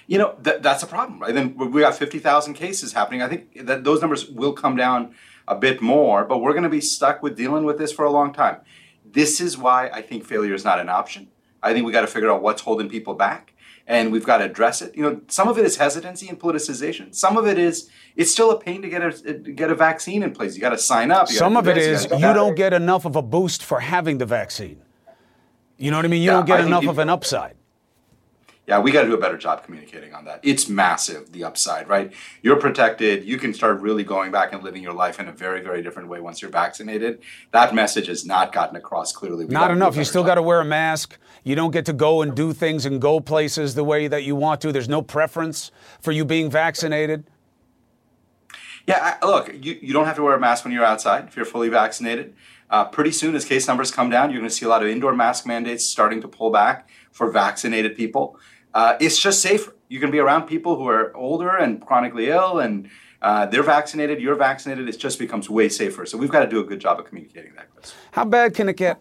[0.07, 1.35] You know, th- that's a problem, right?
[1.35, 3.21] Then we got 50,000 cases happening.
[3.21, 5.15] I think that those numbers will come down
[5.49, 8.11] a bit more, but we're going to be stuck with dealing with this for a
[8.11, 8.59] long time.
[9.05, 11.29] This is why I think failure is not an option.
[11.63, 13.55] I think we got to figure out what's holding people back
[13.89, 14.95] and we've got to address it.
[14.95, 17.15] You know, some of it is hesitancy and politicization.
[17.15, 20.33] Some of it is it's still a pain to get a get a vaccine in
[20.33, 20.55] place.
[20.55, 21.29] You got to sign up.
[21.29, 24.19] Some of it this, is gotta you don't get enough of a boost for having
[24.19, 24.83] the vaccine.
[25.79, 26.23] You know what I mean?
[26.23, 27.55] You Yeah, don't get I enough of an upside.
[28.69, 30.41] Yeah, we got to do a better job communicating on that.
[30.43, 32.13] It's massive, the upside, right?
[32.43, 33.25] You're protected.
[33.25, 36.11] You can start really going back and living your life in a very, very different
[36.11, 37.21] way once you're vaccinated.
[37.53, 39.47] That message has not gotten across clearly.
[39.47, 39.97] We Not gotta do a enough.
[39.97, 41.17] You still got to wear a mask.
[41.45, 44.37] You don't get to go and do things and go places the way that you
[44.37, 44.71] want to.
[44.71, 45.71] There's no preference
[46.03, 47.25] for you being vaccinated.
[48.87, 51.37] Yeah, I, look, you, you don't have to wear a mask when you're outside if
[51.37, 52.35] you're fully vaccinated.
[52.69, 54.89] Uh, pretty soon, as case numbers come down, you're going to see a lot of
[54.89, 58.39] indoor mask mandates starting to pull back for vaccinated people.
[58.75, 59.75] Uh, it's just safer.
[59.89, 62.91] You can be around people who are older and chronically ill, and
[63.23, 64.89] uh, they're vaccinated, you're vaccinated.
[64.89, 66.07] It just becomes way safer.
[66.07, 67.75] So we've got to do a good job of communicating that.
[67.75, 67.95] Chris.
[68.13, 69.01] How bad can it get?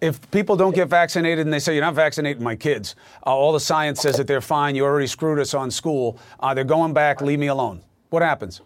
[0.00, 2.94] If people don't get vaccinated and they say, You're not vaccinating my kids,
[3.26, 6.54] uh, all the science says that they're fine, you already screwed us on school, uh,
[6.54, 7.82] they're going back, leave me alone.
[8.08, 8.62] What happens?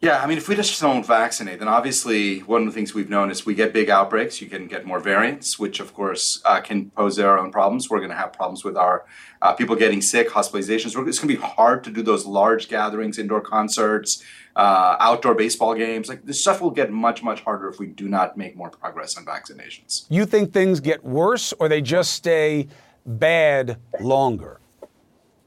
[0.00, 3.10] Yeah, I mean, if we just don't vaccinate, then obviously one of the things we've
[3.10, 4.40] known is we get big outbreaks.
[4.40, 7.90] You can get more variants, which of course uh, can pose their own problems.
[7.90, 9.04] We're going to have problems with our
[9.42, 10.86] uh, people getting sick, hospitalizations.
[10.86, 14.22] It's going to be hard to do those large gatherings, indoor concerts,
[14.54, 16.08] uh, outdoor baseball games.
[16.08, 19.16] Like this stuff will get much, much harder if we do not make more progress
[19.16, 20.06] on vaccinations.
[20.08, 22.68] You think things get worse or they just stay
[23.04, 24.60] bad longer?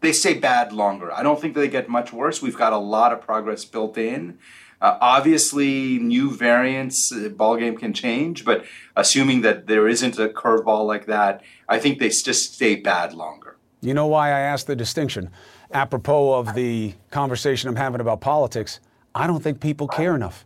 [0.01, 1.11] They stay bad longer.
[1.11, 2.41] I don't think they get much worse.
[2.41, 4.39] We've got a lot of progress built in.
[4.81, 10.27] Uh, obviously, new variants, uh, ball game can change, but assuming that there isn't a
[10.27, 13.57] curveball like that, I think they just stay bad longer.
[13.81, 15.29] You know why I asked the distinction?
[15.71, 18.79] Apropos of the conversation I'm having about politics,
[19.13, 20.45] I don't think people care enough.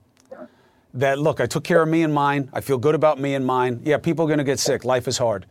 [0.93, 2.49] That, look, I took care of me and mine.
[2.53, 3.81] I feel good about me and mine.
[3.83, 4.85] Yeah, people are going to get sick.
[4.85, 5.45] Life is hard.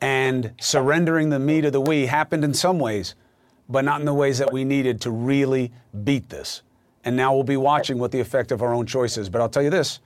[0.00, 3.16] And surrendering the me to the we happened in some ways,
[3.68, 5.72] but not in the ways that we needed to really
[6.04, 6.62] beat this.
[7.04, 9.28] And now we'll be watching what the effect of our own choice is.
[9.28, 10.00] But I'll tell you this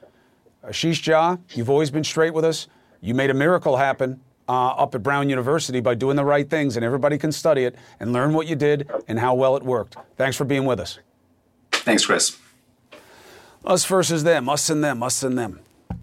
[0.65, 2.69] Ashish Jha, you've always been straight with us.
[3.01, 6.77] You made a miracle happen uh, up at Brown University by doing the right things,
[6.77, 9.97] and everybody can study it and learn what you did and how well it worked.
[10.17, 10.99] Thanks for being with us.
[11.73, 12.37] Thanks, Chris.
[13.65, 15.61] Us versus them, us and them, us and them.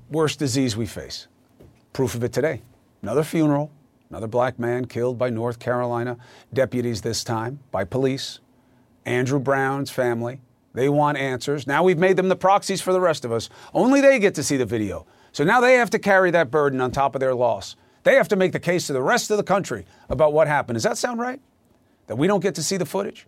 [0.10, 1.28] Worst disease we face.
[1.94, 2.62] Proof of it today.
[3.02, 3.72] Another funeral,
[4.10, 6.18] another black man killed by North Carolina
[6.54, 8.40] deputies this time, by police.
[9.06, 10.42] Andrew Brown's family.
[10.74, 11.66] They want answers.
[11.66, 13.50] Now we've made them the proxies for the rest of us.
[13.74, 15.08] Only they get to see the video.
[15.32, 17.76] So now they have to carry that burden on top of their loss.
[18.04, 20.76] They have to make the case to the rest of the country about what happened.
[20.76, 21.42] Does that sound right?
[22.08, 23.28] That we don't get to see the footage?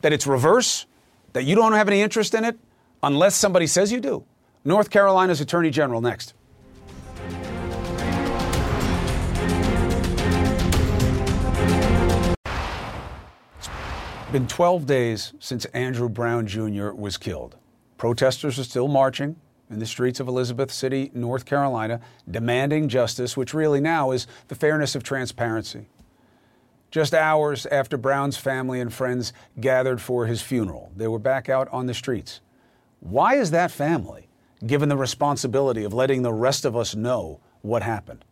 [0.00, 0.86] That it's reverse?
[1.32, 2.58] That you don't have any interest in it
[3.02, 4.24] unless somebody says you do?
[4.64, 6.34] North Carolina's Attorney General next.
[14.32, 16.90] Been 12 days since Andrew Brown Jr.
[16.90, 17.56] was killed.
[17.96, 19.36] Protesters are still marching
[19.70, 24.56] in the streets of Elizabeth City, North Carolina, demanding justice, which really now is the
[24.56, 25.86] fairness of transparency.
[26.90, 31.68] Just hours after Brown's family and friends gathered for his funeral, they were back out
[31.70, 32.40] on the streets.
[33.00, 34.28] Why is that family
[34.66, 38.24] given the responsibility of letting the rest of us know what happened?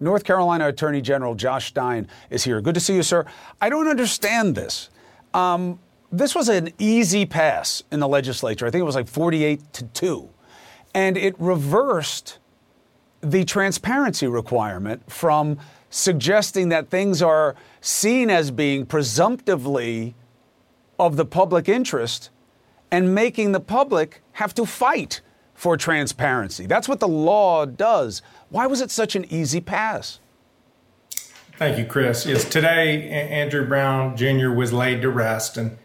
[0.00, 2.60] North Carolina Attorney General Josh Stein is here.
[2.60, 3.24] Good to see you, sir.
[3.60, 4.90] I don't understand this.
[5.36, 5.78] Um,
[6.10, 8.66] this was an easy pass in the legislature.
[8.66, 10.28] I think it was like 48 to 2.
[10.94, 12.38] And it reversed
[13.20, 15.58] the transparency requirement from
[15.90, 20.14] suggesting that things are seen as being presumptively
[20.98, 22.30] of the public interest
[22.90, 25.20] and making the public have to fight
[25.52, 26.66] for transparency.
[26.66, 28.22] That's what the law does.
[28.48, 30.18] Why was it such an easy pass?
[31.58, 32.26] Thank you, Chris.
[32.26, 34.50] Yes, today Andrew Brown Jr.
[34.50, 35.78] was laid to rest, and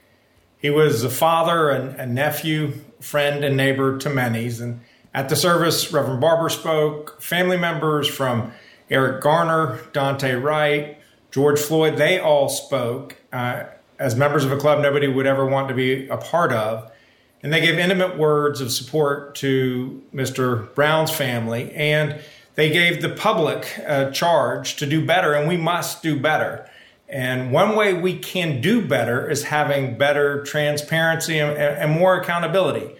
[0.57, 4.59] he was a father, and a nephew, friend, and neighbor to many's.
[4.59, 4.81] And
[5.13, 7.21] at the service, Reverend Barber spoke.
[7.21, 8.51] Family members from
[8.89, 10.97] Eric Garner, Daunte Wright,
[11.31, 13.15] George Floyd, they all spoke.
[13.31, 13.63] Uh,
[13.97, 16.91] as members of a club nobody would ever want to be a part of.
[17.43, 20.75] And they gave intimate words of support to Mr.
[20.75, 21.71] Brown's family.
[21.71, 22.19] And
[22.55, 26.69] they gave the public a charge to do better, and we must do better.
[27.07, 32.95] And one way we can do better is having better transparency and, and more accountability.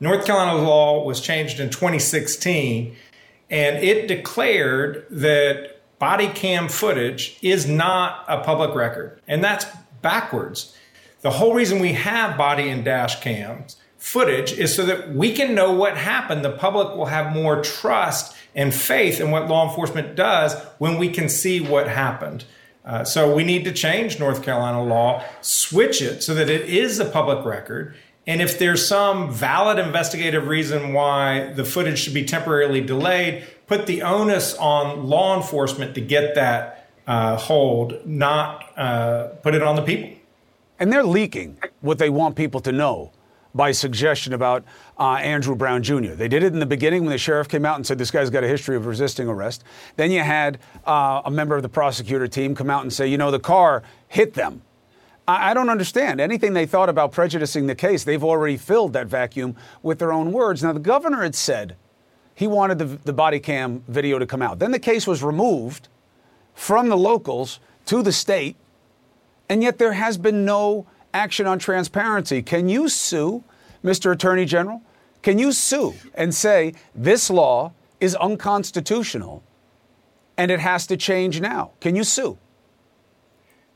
[0.00, 2.94] North Carolina law was changed in 2016,
[3.48, 9.20] and it declared that body cam footage is not a public record.
[9.26, 9.64] And that's
[10.02, 10.76] backwards.
[11.22, 15.54] The whole reason we have body and dash cams footage is so that we can
[15.54, 16.44] know what happened.
[16.44, 21.08] The public will have more trust and faith in what law enforcement does when we
[21.10, 22.44] can see what happened.
[22.84, 26.98] Uh, so we need to change North Carolina law, switch it so that it is
[26.98, 27.94] a public record.
[28.26, 33.86] And if there's some valid investigative reason why the footage should be temporarily delayed, put
[33.86, 39.76] the onus on law enforcement to get that uh, hold, not uh, put it on
[39.76, 40.10] the people.
[40.78, 43.12] And they're leaking what they want people to know
[43.54, 44.64] by suggestion about
[44.98, 46.14] uh, Andrew Brown Jr.
[46.14, 48.30] They did it in the beginning when the sheriff came out and said this guy's
[48.30, 49.62] got a history of resisting arrest.
[49.96, 53.18] Then you had uh, a member of the prosecutor team come out and say, you
[53.18, 54.62] know, the car hit them.
[55.28, 56.20] I, don't understand.
[56.20, 60.30] Anything they thought about prejudicing the case, they've already filled that vacuum with their own
[60.32, 60.62] words.
[60.62, 61.74] Now, the governor had said
[62.34, 64.60] he wanted the, the body cam video to come out.
[64.60, 65.88] Then the case was removed
[66.54, 68.56] from the locals to the state,
[69.48, 72.40] and yet there has been no action on transparency.
[72.42, 73.42] Can you sue,
[73.84, 74.12] Mr.
[74.12, 74.82] Attorney General?
[75.22, 79.42] Can you sue and say this law is unconstitutional
[80.36, 81.72] and it has to change now?
[81.80, 82.38] Can you sue?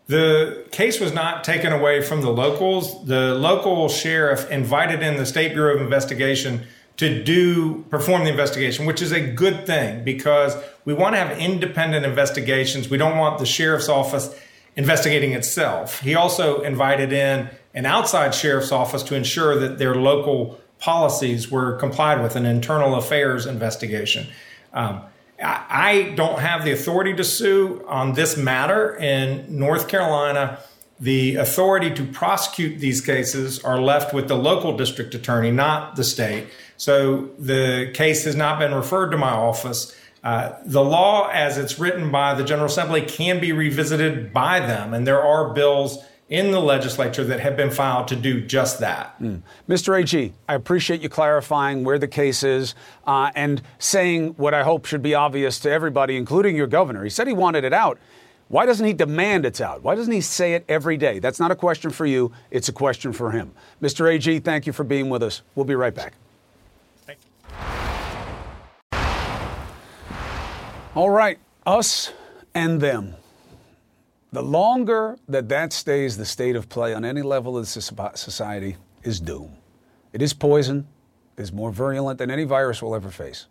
[0.07, 3.05] The case was not taken away from the locals.
[3.07, 8.87] The local sheriff invited in the State Bureau of Investigation to do perform the investigation,
[8.87, 12.91] which is a good thing because we want to have independent investigations.
[12.91, 14.37] We don't want the sheriff's office
[14.77, 16.01] investigating itself.
[16.01, 21.77] He also invited in an outside sheriff's office to ensure that their local policies were
[21.77, 24.27] complied with, an internal affairs investigation.
[24.73, 25.03] Um,
[25.43, 30.59] I, don't have the authority to sue on this matter in North Carolina.
[30.99, 36.05] The authority to prosecute these cases are left with the local district attorney, not the
[36.05, 36.49] state.
[36.77, 39.97] So the case has not been referred to my office.
[40.23, 44.93] Uh, the law, as it's written by the General Assembly, can be revisited by them,
[44.93, 49.21] and there are bills in the legislature that have been filed to do just that.
[49.21, 49.43] Mm.
[49.69, 50.01] Mr.
[50.01, 54.87] AG, I appreciate you clarifying where the case is uh, and saying what I hope
[54.87, 57.03] should be obvious to everybody, including your governor.
[57.03, 57.99] He said he wanted it out.
[58.47, 59.83] Why doesn't he demand it's out?
[59.83, 61.19] Why doesn't he say it every day?
[61.19, 63.53] That's not a question for you, it's a question for him.
[63.83, 64.13] Mr.
[64.13, 65.43] AG, thank you for being with us.
[65.55, 66.15] We'll be right back.
[70.97, 72.13] All right, us
[72.53, 73.15] and them.
[74.33, 79.19] The longer that that stays the state of play on any level of society is
[79.19, 79.57] doom.
[80.13, 80.87] It is poison,
[81.37, 83.47] it is more virulent than any virus will ever face.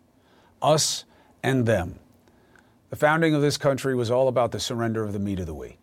[0.62, 1.04] Us
[1.42, 1.98] and them.
[2.88, 5.54] The founding of this country was all about the surrender of the me to the
[5.54, 5.76] we.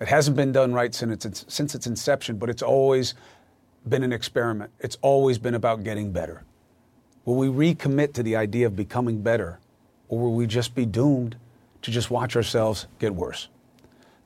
[0.00, 3.14] It hasn't been done right since its, since its inception, but it's always
[3.88, 4.70] been an experiment.
[4.80, 6.44] It's always been about getting better.
[7.24, 9.58] Will we recommit to the idea of becoming better
[10.08, 11.36] or will we just be doomed
[11.82, 13.48] to just watch ourselves get worse?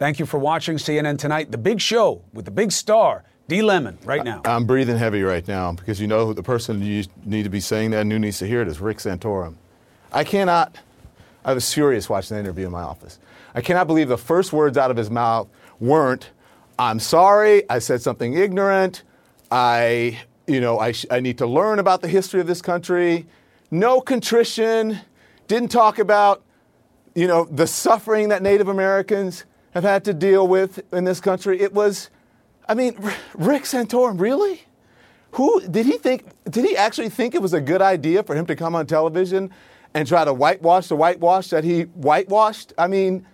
[0.03, 3.62] Thank you for watching CNN Tonight, the big show with the big star, D.
[3.62, 4.42] Lemon, right now.
[4.44, 7.92] I'm breathing heavy right now because you know the person you need to be saying
[7.92, 9.55] that and who needs to hear it is Rick Santorum.
[10.11, 10.76] I cannot,
[11.44, 13.20] I was furious watching the interview in my office.
[13.55, 15.46] I cannot believe the first words out of his mouth
[15.78, 16.30] weren't,
[16.80, 19.05] I'm sorry, I said something ignorant,
[19.53, 23.28] I, you know, I, sh- I need to learn about the history of this country.
[23.70, 24.98] No contrition,
[25.46, 26.42] didn't talk about,
[27.14, 31.61] you know, the suffering that Native Americans have had to deal with in this country.
[31.61, 32.11] It was,
[32.68, 32.97] I mean,
[33.35, 34.62] Rick Santorum, really?
[35.33, 36.27] Who did he think?
[36.49, 39.51] Did he actually think it was a good idea for him to come on television
[39.95, 42.75] and try to whitewash the whitewash that he whitewashed?
[42.77, 43.27] I mean,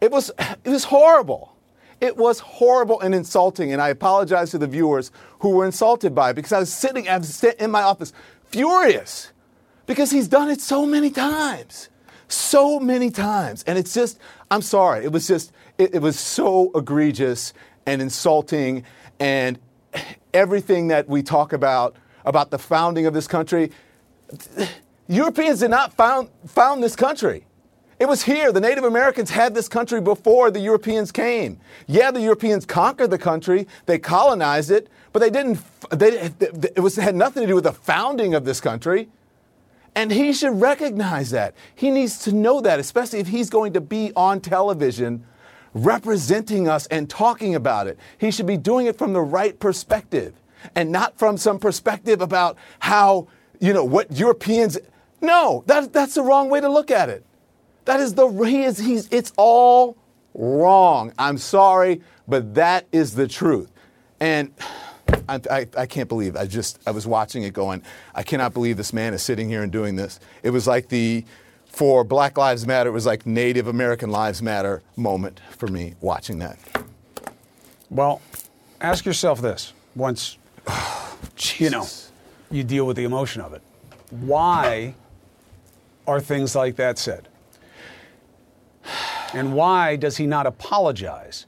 [0.00, 1.54] it was it was horrible.
[2.00, 6.30] It was horrible and insulting, and I apologize to the viewers who were insulted by
[6.30, 8.12] it because I was sitting in my office
[8.46, 9.30] furious
[9.86, 11.89] because he's done it so many times.
[12.30, 13.64] So many times.
[13.64, 14.18] And it's just,
[14.50, 17.52] I'm sorry, it was just, it, it was so egregious
[17.86, 18.84] and insulting.
[19.18, 19.58] And
[20.32, 23.72] everything that we talk about, about the founding of this country,
[25.08, 27.46] Europeans did not found, found this country.
[27.98, 28.52] It was here.
[28.52, 31.58] The Native Americans had this country before the Europeans came.
[31.86, 35.58] Yeah, the Europeans conquered the country, they colonized it, but they didn't,
[35.90, 39.08] they, it was, had nothing to do with the founding of this country.
[39.94, 41.54] And he should recognize that.
[41.74, 45.26] He needs to know that, especially if he's going to be on television
[45.74, 47.98] representing us and talking about it.
[48.18, 50.34] He should be doing it from the right perspective
[50.74, 53.28] and not from some perspective about how,
[53.60, 54.78] you know, what Europeans.
[55.20, 57.24] No, that, that's the wrong way to look at it.
[57.84, 59.96] That is the, he is, he's, it's all
[60.34, 61.12] wrong.
[61.18, 63.70] I'm sorry, but that is the truth.
[64.20, 64.52] And
[65.28, 67.82] I, I, I, can't believe I just I was watching it going
[68.14, 70.20] I cannot believe this man is sitting here and doing this.
[70.42, 71.24] It was like the
[71.66, 76.38] for Black Lives Matter it was like Native American Lives Matter moment for me watching
[76.40, 76.58] that.
[77.90, 78.20] Well,
[78.80, 80.38] ask yourself this once
[81.56, 81.86] you know
[82.50, 83.62] you deal with the emotion of it.
[84.10, 84.94] Why
[86.06, 87.28] are things like that said?
[89.32, 91.46] And why does he not apologize,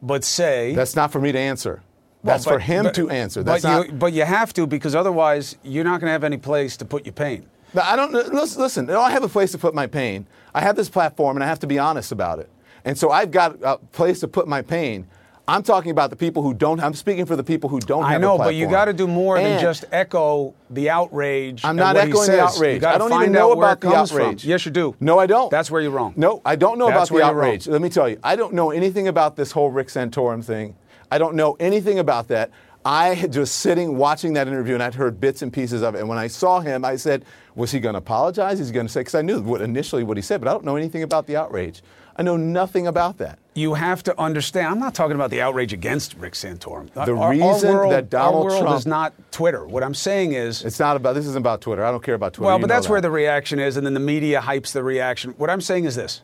[0.00, 1.82] but say That's not for me to answer.
[2.22, 3.44] Well, That's but- for him but- to answer.
[3.44, 3.86] But not.
[3.86, 6.84] you, but you have to because otherwise you're not going to have any place to
[6.84, 7.46] put your pain.
[7.80, 8.14] I don't.
[8.14, 10.26] Uh, listen, listen, oh, I have a place to put my pain.
[10.54, 12.48] I have this platform, and I have to be honest about it.
[12.84, 15.06] And so I've got a place to put my pain.
[15.46, 16.78] I'm talking about the people who don't.
[16.80, 18.04] I'm speaking for the people who don't.
[18.04, 21.64] I know, but you got to do more than just echo the outrage.
[21.64, 22.84] I'm not echoing the outrage.
[22.84, 24.20] I don't even know about the comes from.
[24.20, 24.44] outrage.
[24.44, 24.94] Yes, you do.
[25.00, 25.50] No, I don't.
[25.50, 26.12] That's where you're wrong.
[26.16, 27.66] No, I don't know That's about the outrage.
[27.66, 30.74] Let me tell you, I don't know anything about this whole Rick Santorum thing.
[31.10, 32.50] I don't know anything about that.
[32.84, 35.98] I had just sitting watching that interview and I'd heard bits and pieces of it.
[35.98, 38.60] And when I saw him, I said, was he going to apologize?
[38.60, 39.00] Is he going to say?
[39.00, 41.36] Because I knew what initially what he said, but I don't know anything about the
[41.36, 41.82] outrage.
[42.16, 43.38] I know nothing about that.
[43.54, 44.68] You have to understand.
[44.68, 46.90] I'm not talking about the outrage against Rick Santorum.
[46.92, 49.66] The Our- our reason world- that Donald our world Trump is not Twitter.
[49.66, 51.14] What I'm saying is, it's not about.
[51.14, 51.84] This isn't about Twitter.
[51.84, 52.46] I don't care about Twitter.
[52.46, 52.92] Well, You but that's that.
[52.92, 55.34] where the reaction is, and then the media hypes the reaction.
[55.36, 56.22] What I'm saying is this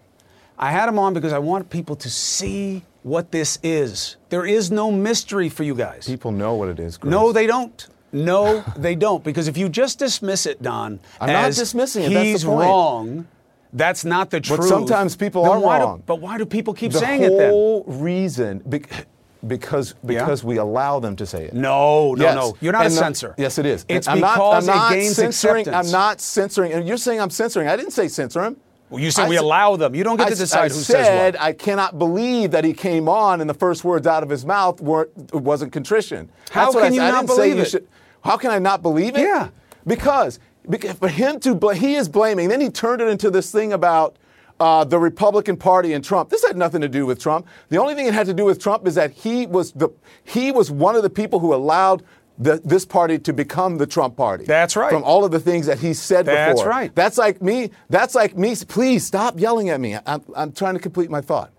[0.59, 4.17] I had him on because I want people to see what this is.
[4.31, 6.07] There is no mystery for you guys.
[6.07, 6.97] people know what it is.
[6.99, 7.11] Chris.
[7.11, 7.87] No, they don't.
[8.13, 9.23] No, they don't.
[9.23, 12.09] Because if you just dismiss it, Don, I'm not dismissing it.
[12.11, 12.61] That's the He's point.
[12.61, 13.29] wrong.
[13.73, 14.61] That's not the truth.
[14.61, 16.03] But sometimes people Then are why do- wrong.
[16.07, 17.51] but why do people keep the saying it then?
[17.51, 19.07] whole reason bec-
[19.47, 21.55] because because we allow them to say it.
[21.55, 22.35] No, no, Yes.
[22.37, 22.57] no.
[22.61, 23.85] You're not a And the- yes, it is.
[23.89, 25.61] It's I'm not, because I'm it not gains censoring.
[25.63, 25.89] acceptance.
[25.89, 26.73] I'm not censoring.
[26.73, 27.69] And you're saying I'm censoring.
[27.69, 28.57] I didn't say censor him.
[28.95, 29.93] Well, you said I we allow them.
[29.97, 31.43] You don't get I to decide I who says said what.
[31.43, 34.81] I cannot believe that he came on and the first words out of his mouth
[34.81, 36.31] weren't wasn't contrition.
[36.53, 37.13] How That's can I you.
[37.13, 37.71] Not believe it?
[37.71, 37.89] should-
[38.23, 39.23] how can I not believe it?
[39.23, 39.49] Yeah.
[39.85, 40.39] Because,
[40.71, 42.49] because for him to bl- he is blaming.
[42.49, 44.17] Then he turned it into this thing about.
[44.61, 46.31] Uh, the Republican Party and Trump.
[46.31, 47.49] This had nothing to do with Trump.
[47.71, 49.89] The only thing it had to do with Trump is that he was the
[50.23, 52.05] he was one of the people who allowed
[52.39, 54.45] the, this party to become the Trump Party.
[54.45, 54.91] That's right.
[54.91, 56.64] From all of the things that he said That's before.
[56.64, 56.95] That's right.
[56.95, 57.70] That's like me.
[57.91, 58.57] That's like me.
[58.68, 59.97] Please stop yelling at me.
[60.07, 61.53] I'm, I'm trying to complete my thought.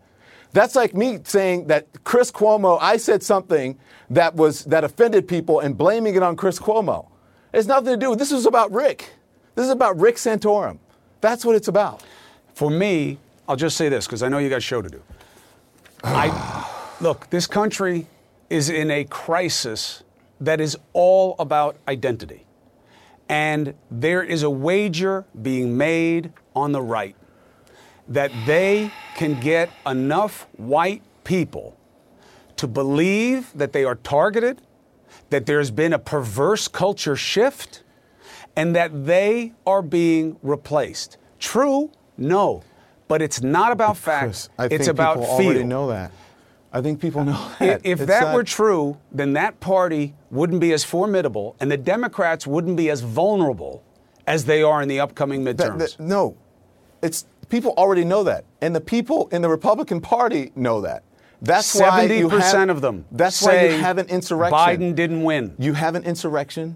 [0.51, 2.77] That's like me saying that Chris Cuomo.
[2.81, 3.77] I said something
[4.09, 7.07] that was that offended people and blaming it on Chris Cuomo.
[7.51, 8.19] It has nothing to do with.
[8.19, 9.09] This is about Rick.
[9.55, 10.79] This is about Rick Santorum.
[11.21, 12.03] That's what it's about.
[12.53, 13.17] For me,
[13.49, 15.01] I'll just say this because I know you got a show to do.
[16.03, 16.69] I
[17.01, 18.07] look, this country
[18.49, 20.03] is in a crisis
[20.39, 22.45] that is all about identity.
[23.27, 27.15] And there is a wager being made on the right
[28.07, 31.75] that they can get enough white people
[32.57, 34.61] to believe that they are targeted,
[35.29, 37.83] that there's been a perverse culture shift,
[38.55, 41.17] and that they are being replaced.
[41.39, 41.91] True?
[42.17, 42.63] No.
[43.07, 44.49] But it's not about facts.
[44.57, 45.47] I it's think about people feel.
[45.47, 46.11] already know that.
[46.75, 47.81] I think people know that.
[47.85, 51.77] If It's that not- were true, then that party wouldn't be as formidable and the
[51.77, 53.81] Democrats wouldn't be as vulnerable
[54.27, 55.77] as they are in the upcoming That- midterms.
[55.77, 56.35] that- no,
[57.01, 61.03] it's people already know that, and the people in the Republican Party know that.
[61.41, 64.57] That's why you 70% have, of them That's why you have an insurrection.
[64.57, 65.53] Biden didn't win.
[65.57, 66.75] You have an insurrection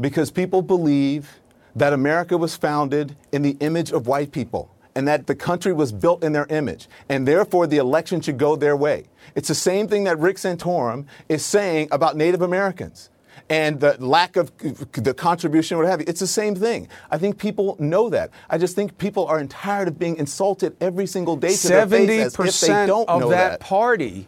[0.00, 1.38] because people believe
[1.76, 5.92] that America was founded in the image of white people and that the country was
[5.92, 9.04] built in their image, and therefore the election should go their way.
[9.36, 13.10] It's the same thing that Rick Santorum is saying about Native Americans
[13.50, 14.50] and the lack of
[14.92, 16.06] the contribution, what have you.
[16.08, 16.88] It's the same thing.
[17.10, 18.30] I think people know that.
[18.50, 21.90] I just think people are tired of being insulted every single day to their face
[21.90, 23.60] Seventy as if they percent of that, that.
[23.60, 24.26] party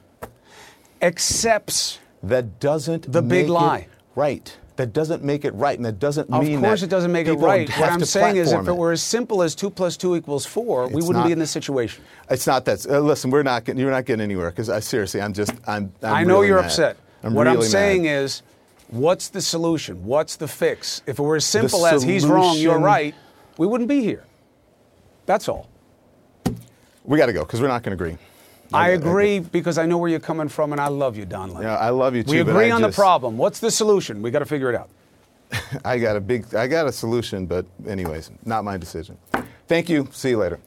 [1.00, 3.88] accepts That doesn't The big lie.
[4.14, 4.56] right.
[4.78, 7.26] That doesn't make it right, and that doesn't Of mean Of course, it doesn't make
[7.26, 7.68] it right.
[7.68, 10.86] What I'm saying is, if it were as simple as two plus two equals four,
[10.86, 12.04] we wouldn't be in this situation.
[12.30, 12.86] It's not that.
[12.86, 13.64] Uh, listen, we're not.
[13.64, 15.50] Getting, you're not getting anywhere because I seriously, I'm just.
[15.66, 15.92] I'm.
[16.00, 16.66] I'm I know really you're mad.
[16.66, 16.96] upset.
[17.24, 18.22] I'm what I'm saying mad.
[18.22, 18.42] is,
[18.86, 20.04] what's the solution?
[20.04, 21.02] What's the fix?
[21.06, 23.16] If it were as simple as he's wrong, you're right,
[23.56, 24.26] we wouldn't be here.
[25.26, 25.68] That's all.
[27.02, 28.16] we got to go because we're not going to agree.
[28.72, 31.62] I agree because I know where you're coming from, and I love you, Don Lemon.
[31.62, 32.30] Yeah, I love you too.
[32.30, 33.38] we but agree I on just- the problem.
[33.38, 34.22] What's the solution?
[34.22, 34.90] We got to figure it out.
[35.84, 36.54] I got a big.
[36.54, 39.16] I got a solution, but anyways, not my decision.
[39.66, 40.08] Thank you.
[40.12, 40.60] See you later.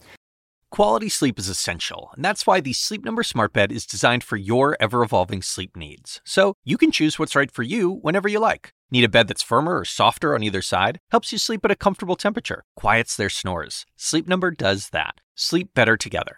[0.72, 4.38] Quality sleep is essential, and that's why the Sleep Number Smart Bed is designed for
[4.38, 6.22] your ever evolving sleep needs.
[6.24, 8.72] So you can choose what's right for you whenever you like.
[8.90, 11.00] Need a bed that's firmer or softer on either side?
[11.12, 13.86] Helps you sleep at a comfortable temperature, quiets their snores.
[13.98, 15.16] Sleep Number does that.
[15.36, 16.38] Sleep better together.